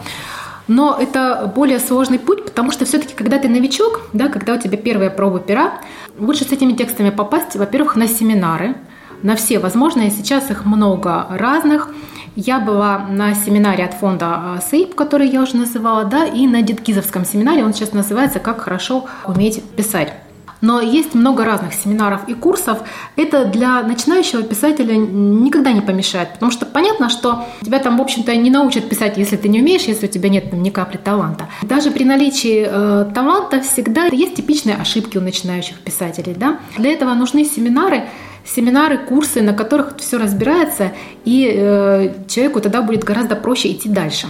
Но 0.68 0.96
это 0.96 1.52
более 1.52 1.80
сложный 1.80 2.20
путь, 2.20 2.44
потому 2.44 2.70
что 2.70 2.84
все-таки, 2.84 3.12
когда 3.12 3.40
ты 3.40 3.48
новичок, 3.48 4.02
да, 4.12 4.28
когда 4.28 4.54
у 4.54 4.56
тебя 4.56 4.78
первая 4.78 5.10
проба 5.10 5.40
пера, 5.40 5.80
лучше 6.16 6.44
с 6.44 6.52
этими 6.52 6.74
текстами 6.74 7.10
попасть, 7.10 7.56
во-первых, 7.56 7.96
на 7.96 8.06
семинары, 8.06 8.76
на 9.22 9.36
все 9.36 9.58
возможные. 9.58 10.10
Сейчас 10.10 10.50
их 10.50 10.64
много 10.64 11.26
разных. 11.30 11.88
Я 12.36 12.60
была 12.60 12.98
на 12.98 13.34
семинаре 13.34 13.84
от 13.84 13.94
фонда 13.94 14.26
а, 14.28 14.60
САИП, 14.60 14.94
который 14.94 15.28
я 15.28 15.42
уже 15.42 15.56
называла, 15.56 16.04
да, 16.04 16.24
и 16.24 16.46
на 16.46 16.62
Деткизовском 16.62 17.24
семинаре, 17.24 17.64
он 17.64 17.74
сейчас 17.74 17.92
называется 17.92 18.38
«Как 18.38 18.60
хорошо 18.60 19.06
уметь 19.26 19.62
писать». 19.76 20.12
Но 20.60 20.80
есть 20.80 21.14
много 21.14 21.44
разных 21.44 21.74
семинаров 21.74 22.28
и 22.28 22.34
курсов. 22.34 22.80
Это 23.16 23.44
для 23.44 23.82
начинающего 23.82 24.42
писателя 24.42 24.94
никогда 24.94 25.72
не 25.72 25.80
помешает, 25.80 26.34
потому 26.34 26.52
что 26.52 26.66
понятно, 26.66 27.08
что 27.08 27.44
тебя 27.62 27.78
там, 27.78 27.98
в 27.98 28.00
общем-то, 28.02 28.34
не 28.36 28.50
научат 28.50 28.88
писать, 28.88 29.16
если 29.16 29.36
ты 29.36 29.48
не 29.48 29.60
умеешь, 29.60 29.82
если 29.82 30.06
у 30.06 30.10
тебя 30.10 30.28
нет 30.28 30.52
ни 30.52 30.70
капли 30.70 30.98
таланта. 30.98 31.48
Даже 31.62 31.90
при 31.90 32.04
наличии 32.04 32.66
э, 32.68 33.10
таланта 33.14 33.60
всегда 33.62 34.06
есть 34.06 34.34
типичные 34.36 34.76
ошибки 34.76 35.18
у 35.18 35.20
начинающих 35.20 35.78
писателей. 35.80 36.34
Да? 36.34 36.58
Для 36.76 36.92
этого 36.92 37.14
нужны 37.14 37.44
семинары, 37.44 38.04
семинары, 38.44 38.98
курсы, 38.98 39.42
на 39.42 39.52
которых 39.52 39.96
все 39.98 40.18
разбирается, 40.18 40.92
и 41.24 41.50
э, 41.52 42.14
человеку 42.28 42.60
тогда 42.60 42.82
будет 42.82 43.04
гораздо 43.04 43.36
проще 43.36 43.72
идти 43.72 43.88
дальше. 43.88 44.26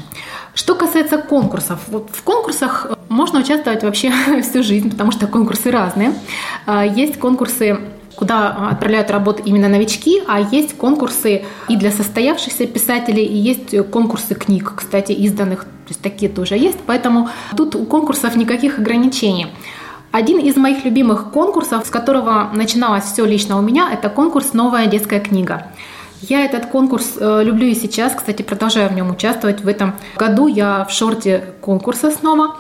Что 0.55 0.75
касается 0.75 1.19
конкурсов, 1.19 1.81
вот 1.89 2.11
в 2.13 2.23
конкурсах 2.23 2.87
можно 3.11 3.41
участвовать 3.41 3.83
вообще 3.83 4.13
всю 4.43 4.63
жизнь, 4.63 4.91
потому 4.91 5.13
что 5.13 5.27
конкурсы 5.27 5.71
разные. 5.71 6.15
А, 6.65 6.87
есть 6.87 7.19
конкурсы 7.19 7.79
куда 8.17 8.69
отправляют 8.71 9.11
работы 9.11 9.43
именно 9.47 9.69
новички, 9.69 10.23
а 10.29 10.41
есть 10.41 10.77
конкурсы 10.77 11.43
и 11.69 11.77
для 11.77 11.91
состоявшихся 11.91 12.67
писателей, 12.67 13.25
и 13.25 13.35
есть 13.35 13.91
конкурсы 13.91 14.35
книг, 14.35 14.75
кстати, 14.77 15.13
изданных, 15.13 15.65
то 15.65 15.89
есть 15.89 16.03
такие 16.03 16.31
тоже 16.31 16.57
есть, 16.57 16.77
поэтому 16.87 17.31
тут 17.57 17.77
у 17.77 17.87
конкурсов 17.87 18.37
никаких 18.37 18.79
ограничений. 18.79 19.47
Один 20.13 20.39
из 20.39 20.57
моих 20.57 20.85
любимых 20.85 21.31
конкурсов, 21.31 21.87
с 21.87 21.89
которого 21.89 22.51
начиналось 22.53 23.05
все 23.05 23.25
лично 23.25 23.59
у 23.59 23.63
меня, 23.63 23.89
это 23.91 24.11
конкурс 24.11 24.53
«Новая 24.53 24.87
детская 24.87 25.21
книга». 25.21 25.69
Я 26.21 26.45
этот 26.45 26.67
конкурс 26.67 27.15
э, 27.19 27.43
люблю 27.43 27.67
и 27.69 27.75
сейчас, 27.75 28.13
кстати, 28.13 28.43
продолжаю 28.43 28.91
в 28.91 28.93
нем 28.93 29.11
участвовать. 29.11 29.63
В 29.63 29.69
этом 29.69 29.95
году 30.17 30.49
я 30.49 30.85
в 30.85 30.93
шорте 30.93 31.45
конкурса 31.63 32.11
снова 32.11 32.57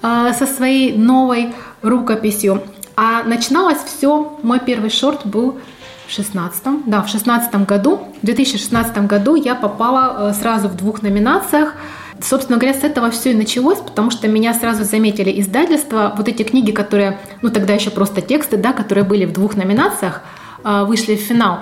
со 0.00 0.46
своей 0.46 0.96
новой 0.96 1.52
рукописью. 1.82 2.62
А 2.96 3.22
начиналось 3.22 3.78
все, 3.78 4.38
мой 4.42 4.58
первый 4.58 4.90
шорт 4.90 5.24
был 5.24 5.60
в 6.08 6.12
16 6.12 6.86
да, 6.86 7.02
в 7.02 7.08
16 7.08 7.66
году. 7.66 8.00
В 8.22 8.26
2016 8.26 9.06
году 9.06 9.36
я 9.36 9.54
попала 9.54 10.30
э, 10.30 10.34
сразу 10.34 10.68
в 10.68 10.76
двух 10.76 11.02
номинациях. 11.02 11.74
Собственно 12.20 12.58
говоря, 12.58 12.76
с 12.76 12.82
этого 12.82 13.12
все 13.12 13.30
и 13.30 13.34
началось, 13.34 13.78
потому 13.78 14.10
что 14.10 14.26
меня 14.26 14.52
сразу 14.52 14.82
заметили 14.82 15.40
издательства. 15.40 16.12
Вот 16.16 16.28
эти 16.28 16.42
книги, 16.42 16.72
которые, 16.72 17.20
ну 17.42 17.50
тогда 17.50 17.74
еще 17.74 17.90
просто 17.90 18.20
тексты, 18.20 18.56
да, 18.56 18.72
которые 18.72 19.04
были 19.04 19.24
в 19.24 19.32
двух 19.32 19.54
номинациях, 19.54 20.22
вышли 20.64 21.14
в 21.14 21.20
финал. 21.20 21.60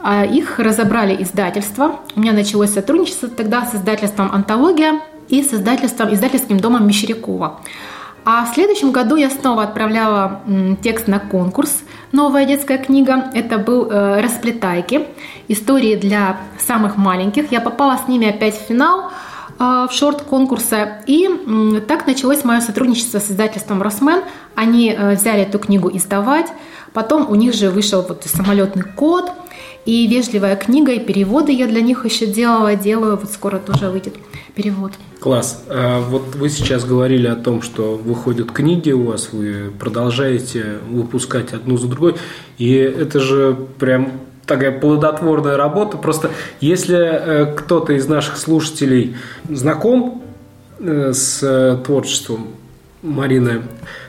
А 0.00 0.24
их 0.24 0.58
разобрали 0.58 1.22
издательства. 1.22 2.00
У 2.16 2.20
меня 2.20 2.32
началось 2.32 2.72
сотрудничество 2.72 3.28
тогда 3.28 3.66
с 3.66 3.74
издательством 3.74 4.32
«Антология» 4.32 5.00
и 5.28 5.42
с 5.42 5.52
издательством, 5.52 6.12
издательским 6.12 6.58
домом 6.58 6.86
Мещерякова. 6.86 7.60
А 8.24 8.44
в 8.44 8.54
следующем 8.54 8.92
году 8.92 9.16
я 9.16 9.30
снова 9.30 9.64
отправляла 9.64 10.42
текст 10.82 11.08
на 11.08 11.18
конкурс 11.18 11.82
«Новая 12.12 12.44
детская 12.46 12.78
книга». 12.78 13.30
Это 13.34 13.58
был 13.58 13.90
э, 13.90 14.20
«Расплетайки. 14.20 15.08
Истории 15.48 15.96
для 15.96 16.36
самых 16.58 16.96
маленьких». 16.96 17.50
Я 17.50 17.60
попала 17.60 17.98
с 17.98 18.06
ними 18.06 18.28
опять 18.28 18.54
в 18.54 18.68
финал 18.68 19.10
э, 19.58 19.86
в 19.90 19.92
шорт 19.92 20.22
конкурса. 20.22 21.02
И 21.08 21.28
так 21.88 22.06
началось 22.06 22.44
мое 22.44 22.60
сотрудничество 22.60 23.18
с 23.18 23.28
издательством 23.28 23.82
«Росмен». 23.82 24.22
Они 24.54 24.94
э, 24.96 25.16
взяли 25.16 25.42
эту 25.42 25.58
книгу 25.58 25.90
издавать. 25.92 26.46
Потом 26.92 27.28
у 27.28 27.34
них 27.34 27.54
же 27.54 27.70
вышел 27.70 28.04
вот 28.06 28.22
самолетный 28.24 28.84
код– 28.84 29.32
и 29.84 30.06
вежливая 30.06 30.56
книга, 30.56 30.92
и 30.92 31.00
переводы 31.00 31.52
я 31.52 31.66
для 31.66 31.80
них 31.80 32.04
еще 32.04 32.26
делала, 32.26 32.76
делаю. 32.76 33.16
Вот 33.16 33.30
скоро 33.30 33.58
тоже 33.58 33.90
выйдет 33.90 34.14
перевод. 34.54 34.92
Класс. 35.20 35.64
А 35.68 36.00
вот 36.00 36.34
вы 36.34 36.48
сейчас 36.48 36.84
говорили 36.84 37.26
о 37.26 37.36
том, 37.36 37.62
что 37.62 37.96
выходят 37.96 38.52
книги 38.52 38.90
у 38.90 39.04
вас, 39.04 39.30
вы 39.32 39.72
продолжаете 39.78 40.78
выпускать 40.88 41.52
одну 41.52 41.76
за 41.76 41.88
другой. 41.88 42.16
И 42.58 42.72
это 42.74 43.18
же 43.20 43.56
прям 43.78 44.12
такая 44.46 44.78
плодотворная 44.78 45.56
работа. 45.56 45.96
Просто 45.96 46.30
если 46.60 46.98
э, 46.98 47.54
кто-то 47.56 47.92
из 47.92 48.06
наших 48.06 48.36
слушателей 48.36 49.16
знаком 49.48 50.22
э, 50.78 51.12
с 51.12 51.80
творчеством 51.84 52.48
Марины 53.02 53.62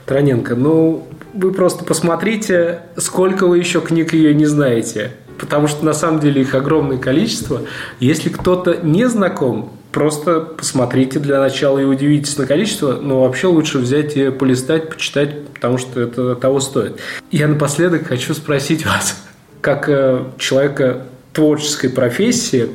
Троненко, 0.05 0.55
ну, 0.55 1.07
вы 1.33 1.51
просто 1.51 1.83
посмотрите, 1.83 2.81
сколько 2.97 3.47
вы 3.47 3.57
еще 3.57 3.81
книг 3.81 4.13
ее 4.13 4.35
не 4.35 4.45
знаете 4.45 5.13
потому 5.39 5.67
что 5.67 5.85
на 5.85 5.93
самом 5.93 6.19
деле 6.19 6.41
их 6.41 6.55
огромное 6.55 6.97
количество. 6.97 7.61
Если 7.99 8.29
кто-то 8.29 8.79
не 8.83 9.07
знаком, 9.07 9.71
просто 9.91 10.41
посмотрите 10.41 11.19
для 11.19 11.39
начала 11.39 11.79
и 11.79 11.83
удивитесь 11.83 12.37
на 12.37 12.45
количество, 12.45 12.93
но 12.93 13.21
вообще 13.21 13.47
лучше 13.47 13.77
взять 13.77 14.17
и 14.17 14.29
полистать, 14.31 14.89
почитать, 14.89 15.47
потому 15.47 15.77
что 15.77 16.01
это 16.01 16.35
того 16.35 16.59
стоит. 16.59 16.99
Я 17.31 17.47
напоследок 17.47 18.07
хочу 18.07 18.33
спросить 18.33 18.85
вас, 18.85 19.23
как 19.61 19.87
э, 19.87 20.25
человека 20.37 21.05
творческой 21.31 21.89
профессии, 21.89 22.69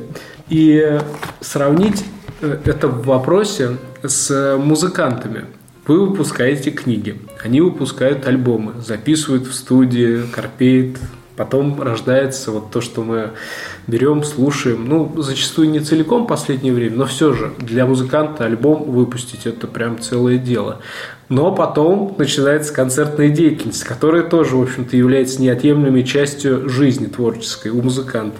и 0.49 0.99
сравнить 1.41 2.03
э, 2.41 2.57
это 2.65 2.87
в 2.87 3.05
вопросе 3.05 3.77
с 4.03 4.57
музыкантами. 4.57 5.45
Вы 5.87 6.07
выпускаете 6.07 6.71
книги, 6.71 7.19
они 7.43 7.61
выпускают 7.61 8.27
альбомы, 8.27 8.73
записывают 8.85 9.47
в 9.47 9.53
студии, 9.53 10.21
корпеют, 10.31 10.97
Потом 11.39 11.81
рождается 11.81 12.51
вот 12.51 12.69
то, 12.69 12.81
что 12.81 13.01
мы 13.01 13.31
берем, 13.87 14.25
слушаем. 14.25 14.83
Ну, 14.89 15.09
зачастую 15.21 15.69
не 15.69 15.79
целиком 15.79 16.25
в 16.25 16.27
последнее 16.27 16.73
время, 16.73 16.97
но 16.97 17.05
все 17.05 17.31
же 17.31 17.53
для 17.59 17.85
музыканта 17.85 18.43
альбом 18.43 18.91
выпустить 18.91 19.45
это 19.45 19.65
прям 19.65 20.01
целое 20.01 20.37
дело. 20.37 20.81
Но 21.29 21.55
потом 21.55 22.13
начинается 22.17 22.73
концертная 22.73 23.29
деятельность, 23.29 23.85
которая 23.85 24.23
тоже, 24.23 24.57
в 24.57 24.61
общем-то, 24.61 24.97
является 24.97 25.41
неотъемлемой 25.41 26.03
частью 26.03 26.67
жизни 26.67 27.05
творческой 27.05 27.69
у 27.69 27.81
музыканта. 27.81 28.39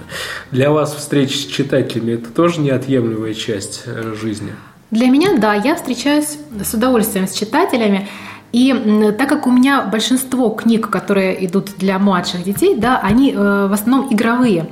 Для 0.51 0.69
вас 0.69 0.93
встречи 0.93 1.37
с 1.37 1.45
читателями– 1.45 2.11
это 2.15 2.27
тоже 2.33 2.59
неотъемлемая 2.59 3.33
часть 3.33 3.83
э, 3.85 4.13
жизни? 4.21 4.53
Для 4.91 5.07
меня, 5.07 5.37
да, 5.37 5.53
я 5.53 5.77
встречаюсь 5.77 6.37
с 6.61 6.73
удовольствием 6.73 7.29
с 7.29 7.31
читателями. 7.31 8.09
И 8.51 9.13
так 9.17 9.29
как 9.29 9.45
у 9.47 9.51
меня 9.51 9.83
большинство 9.83 10.49
книг, 10.49 10.89
которые 10.89 11.45
идут 11.45 11.77
для 11.77 11.99
младших 11.99 12.43
детей, 12.43 12.75
да, 12.75 12.99
они 12.99 13.31
э, 13.31 13.67
в 13.67 13.73
основном 13.73 14.11
игровые. 14.13 14.69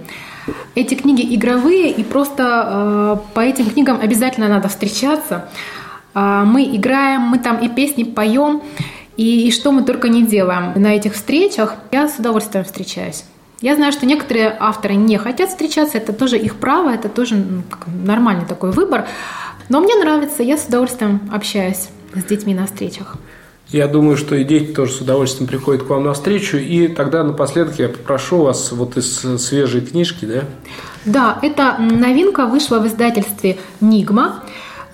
Эти 0.75 0.95
книги 0.95 1.35
игровые, 1.35 1.91
и 1.91 2.03
просто 2.03 2.43
э, 2.43 3.33
по 3.33 3.39
этим 3.41 3.69
книгам 3.69 3.99
обязательно 4.01 4.47
надо 4.47 4.67
встречаться. 4.67 5.49
Э, 6.15 6.43
мы 6.45 6.63
играем, 6.63 7.21
мы 7.21 7.37
там 7.37 7.57
и 7.59 7.69
песни 7.69 8.03
поем, 8.03 8.63
и, 9.15 9.47
и 9.47 9.51
что 9.51 9.71
мы 9.71 9.83
только 9.83 10.09
не 10.09 10.25
делаем 10.25 10.73
на 10.75 10.95
этих 10.95 11.13
встречах. 11.13 11.75
Я 11.91 12.07
с 12.07 12.17
удовольствием 12.17 12.65
встречаюсь. 12.65 13.25
Я 13.61 13.75
знаю, 13.75 13.91
что 13.91 14.05
некоторые 14.05 14.55
авторы 14.59 14.95
не 14.95 15.17
хотят 15.17 15.49
встречаться, 15.49 15.97
это 15.97 16.13
тоже 16.13 16.37
их 16.37 16.55
право, 16.55 16.89
это 16.89 17.09
тоже 17.09 17.43
нормальный 17.87 18.45
такой 18.45 18.71
выбор. 18.71 19.07
Но 19.69 19.81
мне 19.81 19.95
нравится, 19.95 20.43
я 20.43 20.57
с 20.57 20.65
удовольствием 20.65 21.21
общаюсь 21.31 21.89
с 22.15 22.23
детьми 22.23 22.53
на 22.53 22.65
встречах. 22.65 23.17
Я 23.69 23.87
думаю, 23.87 24.15
что 24.15 24.35
и 24.35 24.45
дети 24.45 24.73
тоже 24.73 24.93
с 24.93 25.01
удовольствием 25.01 25.47
приходят 25.47 25.83
к 25.83 25.89
вам 25.89 26.05
на 26.05 26.13
встречу. 26.13 26.57
И 26.57 26.87
тогда 26.87 27.23
напоследок 27.23 27.79
я 27.79 27.89
попрошу 27.89 28.43
вас 28.43 28.71
вот 28.71 28.95
из 28.95 29.19
свежей 29.41 29.81
книжки, 29.81 30.25
да? 30.25 30.43
Да, 31.03 31.39
это 31.41 31.77
новинка 31.77 32.45
вышла 32.45 32.79
в 32.79 32.87
издательстве 32.87 33.57
«Нигма». 33.81 34.43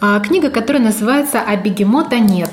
А, 0.01 0.19
книга, 0.19 0.49
которая 0.49 0.83
называется 0.83 1.39
«А 1.39 1.55
бегемота 1.55 2.17
нет». 2.19 2.49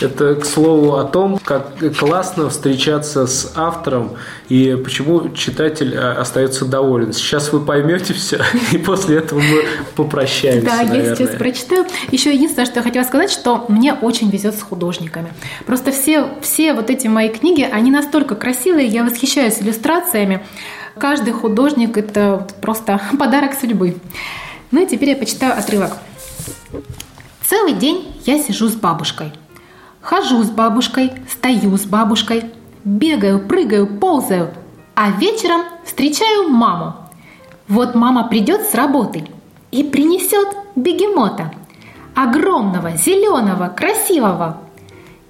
Это, 0.00 0.34
к 0.34 0.44
слову, 0.44 0.96
о 0.96 1.04
том, 1.04 1.38
как 1.42 1.72
классно 1.98 2.50
встречаться 2.50 3.26
с 3.26 3.52
автором 3.56 4.12
и 4.48 4.76
почему 4.82 5.30
читатель 5.30 5.94
э, 5.94 6.12
остается 6.12 6.64
доволен. 6.64 7.12
Сейчас 7.12 7.52
вы 7.52 7.60
поймете 7.60 8.12
все, 8.12 8.40
и 8.72 8.78
после 8.78 9.18
этого 9.18 9.40
мы 9.40 9.64
попрощаемся. 9.94 10.66
Да, 10.66 10.76
наверное. 10.76 11.10
я 11.10 11.16
сейчас 11.16 11.30
прочитаю. 11.36 11.86
Еще 12.10 12.32
единственное, 12.32 12.66
что 12.66 12.76
я 12.76 12.82
хотела 12.82 13.04
сказать, 13.04 13.30
что 13.30 13.64
мне 13.68 13.94
очень 13.94 14.30
везет 14.30 14.54
с 14.54 14.62
художниками. 14.62 15.32
Просто 15.66 15.92
все, 15.92 16.28
все 16.42 16.74
вот 16.74 16.90
эти 16.90 17.06
мои 17.06 17.28
книги, 17.28 17.62
они 17.62 17.90
настолько 17.90 18.34
красивые, 18.34 18.86
я 18.88 19.04
восхищаюсь 19.04 19.60
иллюстрациями. 19.60 20.44
Каждый 20.98 21.32
художник– 21.32 21.96
это 21.98 22.46
просто 22.60 23.00
подарок 23.18 23.52
судьбы. 23.58 23.96
Ну 24.70 24.82
и 24.82 24.86
теперь 24.86 25.10
я 25.10 25.16
почитаю 25.16 25.56
отрывок. 25.58 25.92
Целый 27.44 27.74
день 27.74 28.12
я 28.24 28.42
сижу 28.42 28.68
с 28.68 28.74
бабушкой– 28.74 29.32
Хожу 30.06 30.44
с 30.44 30.50
бабушкой, 30.50 31.14
стою 31.28 31.76
с 31.76 31.84
бабушкой, 31.84 32.44
бегаю, 32.84 33.40
прыгаю, 33.40 33.88
ползаю, 33.88 34.50
а 34.94 35.10
вечером 35.10 35.62
встречаю 35.84 36.48
маму. 36.48 36.94
Вот 37.66 37.96
мама 37.96 38.28
придет 38.28 38.60
с 38.60 38.74
работы 38.74 39.24
и 39.72 39.82
принесет 39.82 40.46
бегемота. 40.76 41.50
Огромного, 42.14 42.92
зеленого, 42.92 43.66
красивого. 43.66 44.58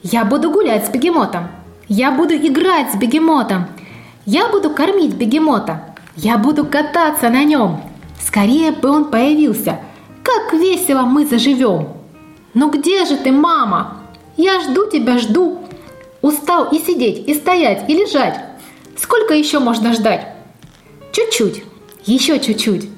Я 0.03 0.27
буду 0.27 0.51
гулять 0.51 0.85
с 0.85 0.91
бегемотом. 0.91 1.49
Я 1.89 2.11
буду 2.11 2.35
играть 2.35 2.93
с 2.93 2.97
бегемотом. 2.97 3.69
Я 4.27 4.51
буду 4.51 4.69
кормить 4.69 5.15
бегемота. 5.15 5.85
Я 6.17 6.37
буду 6.37 6.67
кататься 6.67 7.31
на 7.31 7.45
нем. 7.45 7.81
Скорее 8.21 8.73
бы 8.73 8.91
он 8.91 9.07
появился. 9.07 9.81
Как 10.23 10.53
весело 10.53 11.01
мы 11.01 11.25
заживем. 11.25 11.89
Ну 12.53 12.71
где 12.71 13.07
же 13.07 13.17
ты, 13.17 13.33
мама? 13.33 13.96
Я 14.37 14.61
жду 14.61 14.89
тебя, 14.91 15.19
жду. 15.19 15.65
Устал 16.23 16.69
и 16.71 16.79
сидеть, 16.79 17.27
и 17.29 17.35
стоять, 17.35 17.89
и 17.89 17.95
лежать. 17.95 18.45
Сколько 18.97 19.35
еще 19.35 19.59
можно 19.59 19.93
ждать? 19.93 20.27
Чуть-чуть, 21.13 21.63
еще 22.05 22.39
чуть-чуть. 22.41 22.89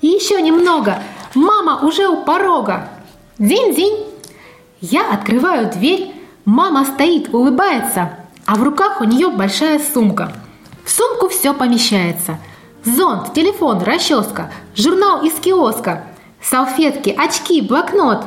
И 0.00 0.06
еще 0.06 0.40
немного. 0.42 1.02
Мама 1.34 1.80
уже 1.84 2.08
у 2.08 2.22
порога. 2.24 2.88
День-день. 3.38 4.06
Я 4.80 5.12
открываю 5.12 5.70
дверь. 5.70 6.12
Мама 6.44 6.84
стоит, 6.84 7.32
улыбается, 7.32 8.18
а 8.46 8.56
в 8.56 8.64
руках 8.64 9.00
у 9.00 9.04
нее 9.04 9.28
большая 9.28 9.78
сумка. 9.78 10.32
В 10.84 10.90
сумку 10.90 11.28
все 11.28 11.54
помещается. 11.54 12.38
Зонт, 12.84 13.32
телефон, 13.32 13.80
расческа, 13.82 14.50
журнал 14.74 15.22
из 15.22 15.34
киоска, 15.34 16.04
салфетки, 16.42 17.10
очки, 17.16 17.60
блокнот. 17.60 18.24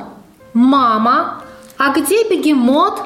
Мама, 0.53 1.41
а 1.85 1.91
где 1.91 2.27
бегемот? 2.27 2.99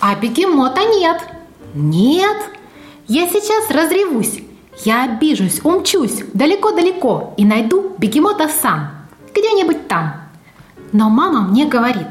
А 0.00 0.14
бегемота 0.14 0.82
нет. 0.84 1.20
Нет. 1.74 2.36
Я 3.08 3.26
сейчас 3.26 3.68
разревусь. 3.72 4.38
Я 4.84 5.02
обижусь, 5.02 5.60
умчусь 5.64 6.22
далеко-далеко 6.32 7.34
и 7.36 7.44
найду 7.44 7.96
бегемота 7.98 8.48
сам, 8.48 8.90
где-нибудь 9.34 9.88
там. 9.88 10.14
Но 10.92 11.10
мама 11.10 11.40
мне 11.40 11.64
говорит, 11.64 12.06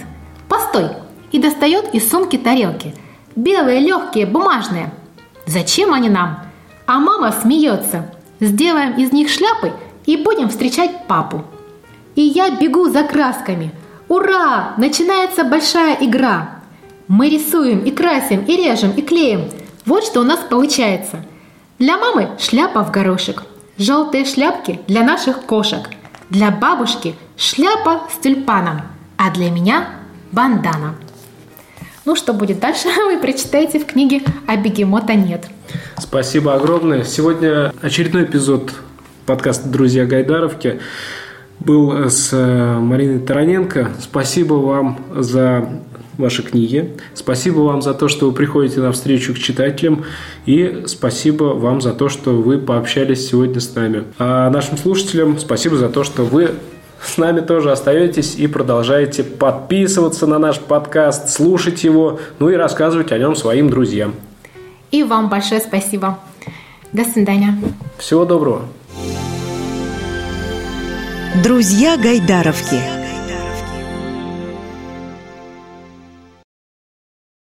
постой, 0.50 0.90
и 1.32 1.40
достает 1.40 1.96
из 1.96 2.10
сумки 2.10 2.38
тарелки. 2.38 2.94
Белые, 3.38 3.80
легкие, 3.80 4.26
бумажные. 4.26 4.92
Зачем 5.46 5.94
они 5.94 6.10
нам? 6.10 6.40
А 6.86 7.00
мама 7.00 7.32
смеется. 7.32 8.14
Сделаем 8.42 8.98
из 8.98 9.14
них 9.14 9.30
шляпы 9.30 9.72
и 10.06 10.18
будем 10.18 10.50
встречать 10.50 11.08
папу. 11.08 11.46
И 12.16 12.24
я 12.24 12.50
бегу 12.50 12.90
за 12.90 13.04
красками. 13.04 13.72
Ура! 14.08 14.74
Начинается 14.78 15.44
большая 15.44 15.98
игра. 16.00 16.60
Мы 17.08 17.30
рисуем 17.30 17.80
и 17.80 17.92
красим, 17.92 18.44
и 18.46 18.56
режем, 18.56 18.92
и 18.92 19.02
клеим. 19.02 19.50
Вот 19.86 20.04
что 20.04 20.22
у 20.22 20.24
нас 20.24 20.40
получается. 20.50 21.26
Для 21.80 21.98
мамы 21.98 22.30
шляпа 22.40 22.84
в 22.84 22.92
горошек. 22.92 23.44
Желтые 23.78 24.26
шляпки 24.26 24.80
для 24.88 25.04
наших 25.04 25.42
кошек. 25.42 25.90
Для 26.30 26.52
бабушки 26.52 27.16
шляпа 27.36 28.04
с 28.14 28.22
тюльпаном. 28.22 28.82
А 29.18 29.32
для 29.32 29.50
меня 29.50 29.90
бандана. 30.32 30.96
Ну, 32.06 32.16
что 32.16 32.34
будет 32.34 32.60
дальше, 32.60 32.88
вы 33.06 33.18
прочитаете 33.18 33.80
в 33.80 33.86
книге 33.86 34.22
«А 34.46 34.56
бегемота 34.58 35.16
нет». 35.16 35.48
Спасибо 35.98 36.54
огромное. 36.54 37.04
Сегодня 37.04 37.74
очередной 37.82 38.24
эпизод 38.26 38.72
подкаста 39.26 39.68
«Друзья 39.68 40.06
Гайдаровки» 40.06 40.80
был 41.60 42.10
с 42.10 42.30
э, 42.34 42.80
Мариной 42.80 43.20
Тараненко. 43.20 43.92
Спасибо 44.00 44.56
вам 44.56 45.00
за 45.16 45.70
ваши 46.18 46.44
книги. 46.44 46.94
Спасибо 47.14 47.62
вам 47.62 47.82
за 47.82 47.94
то, 47.94 48.08
что 48.08 48.28
вы 48.28 48.34
приходите 48.34 48.80
на 48.80 48.92
встречу 48.92 49.34
к 49.34 49.38
читателям. 49.38 50.06
И 50.46 50.84
спасибо 50.88 51.46
вам 51.46 51.82
за 51.82 51.94
то, 51.94 52.10
что 52.10 52.32
вы 52.32 52.58
пообщались 52.58 53.28
сегодня 53.28 53.60
с 53.60 53.74
нами. 53.76 54.04
А 54.18 54.50
нашим 54.50 54.78
слушателям 54.78 55.40
спасибо 55.40 55.76
за 55.78 55.90
то, 55.90 56.04
что 56.04 56.24
вы 56.24 56.52
с 57.04 57.18
нами 57.18 57.42
тоже 57.42 57.72
остаетесь 57.72 58.36
и 58.36 58.48
продолжаете 58.48 59.24
подписываться 59.24 60.26
на 60.28 60.40
наш 60.40 60.60
подкаст, 60.60 61.30
слушать 61.30 61.84
его, 61.84 62.20
ну 62.40 62.50
и 62.50 62.56
рассказывать 62.56 63.12
о 63.12 63.18
нем 63.18 63.36
своим 63.36 63.70
друзьям. 63.70 64.16
И 64.92 65.04
вам 65.04 65.30
большое 65.30 65.62
спасибо. 65.62 66.20
До 66.94 67.04
свидания. 67.04 67.58
Всего 67.98 68.26
доброго. 68.26 68.64
Друзья 71.44 71.98
Гайдаровки. 71.98 73.05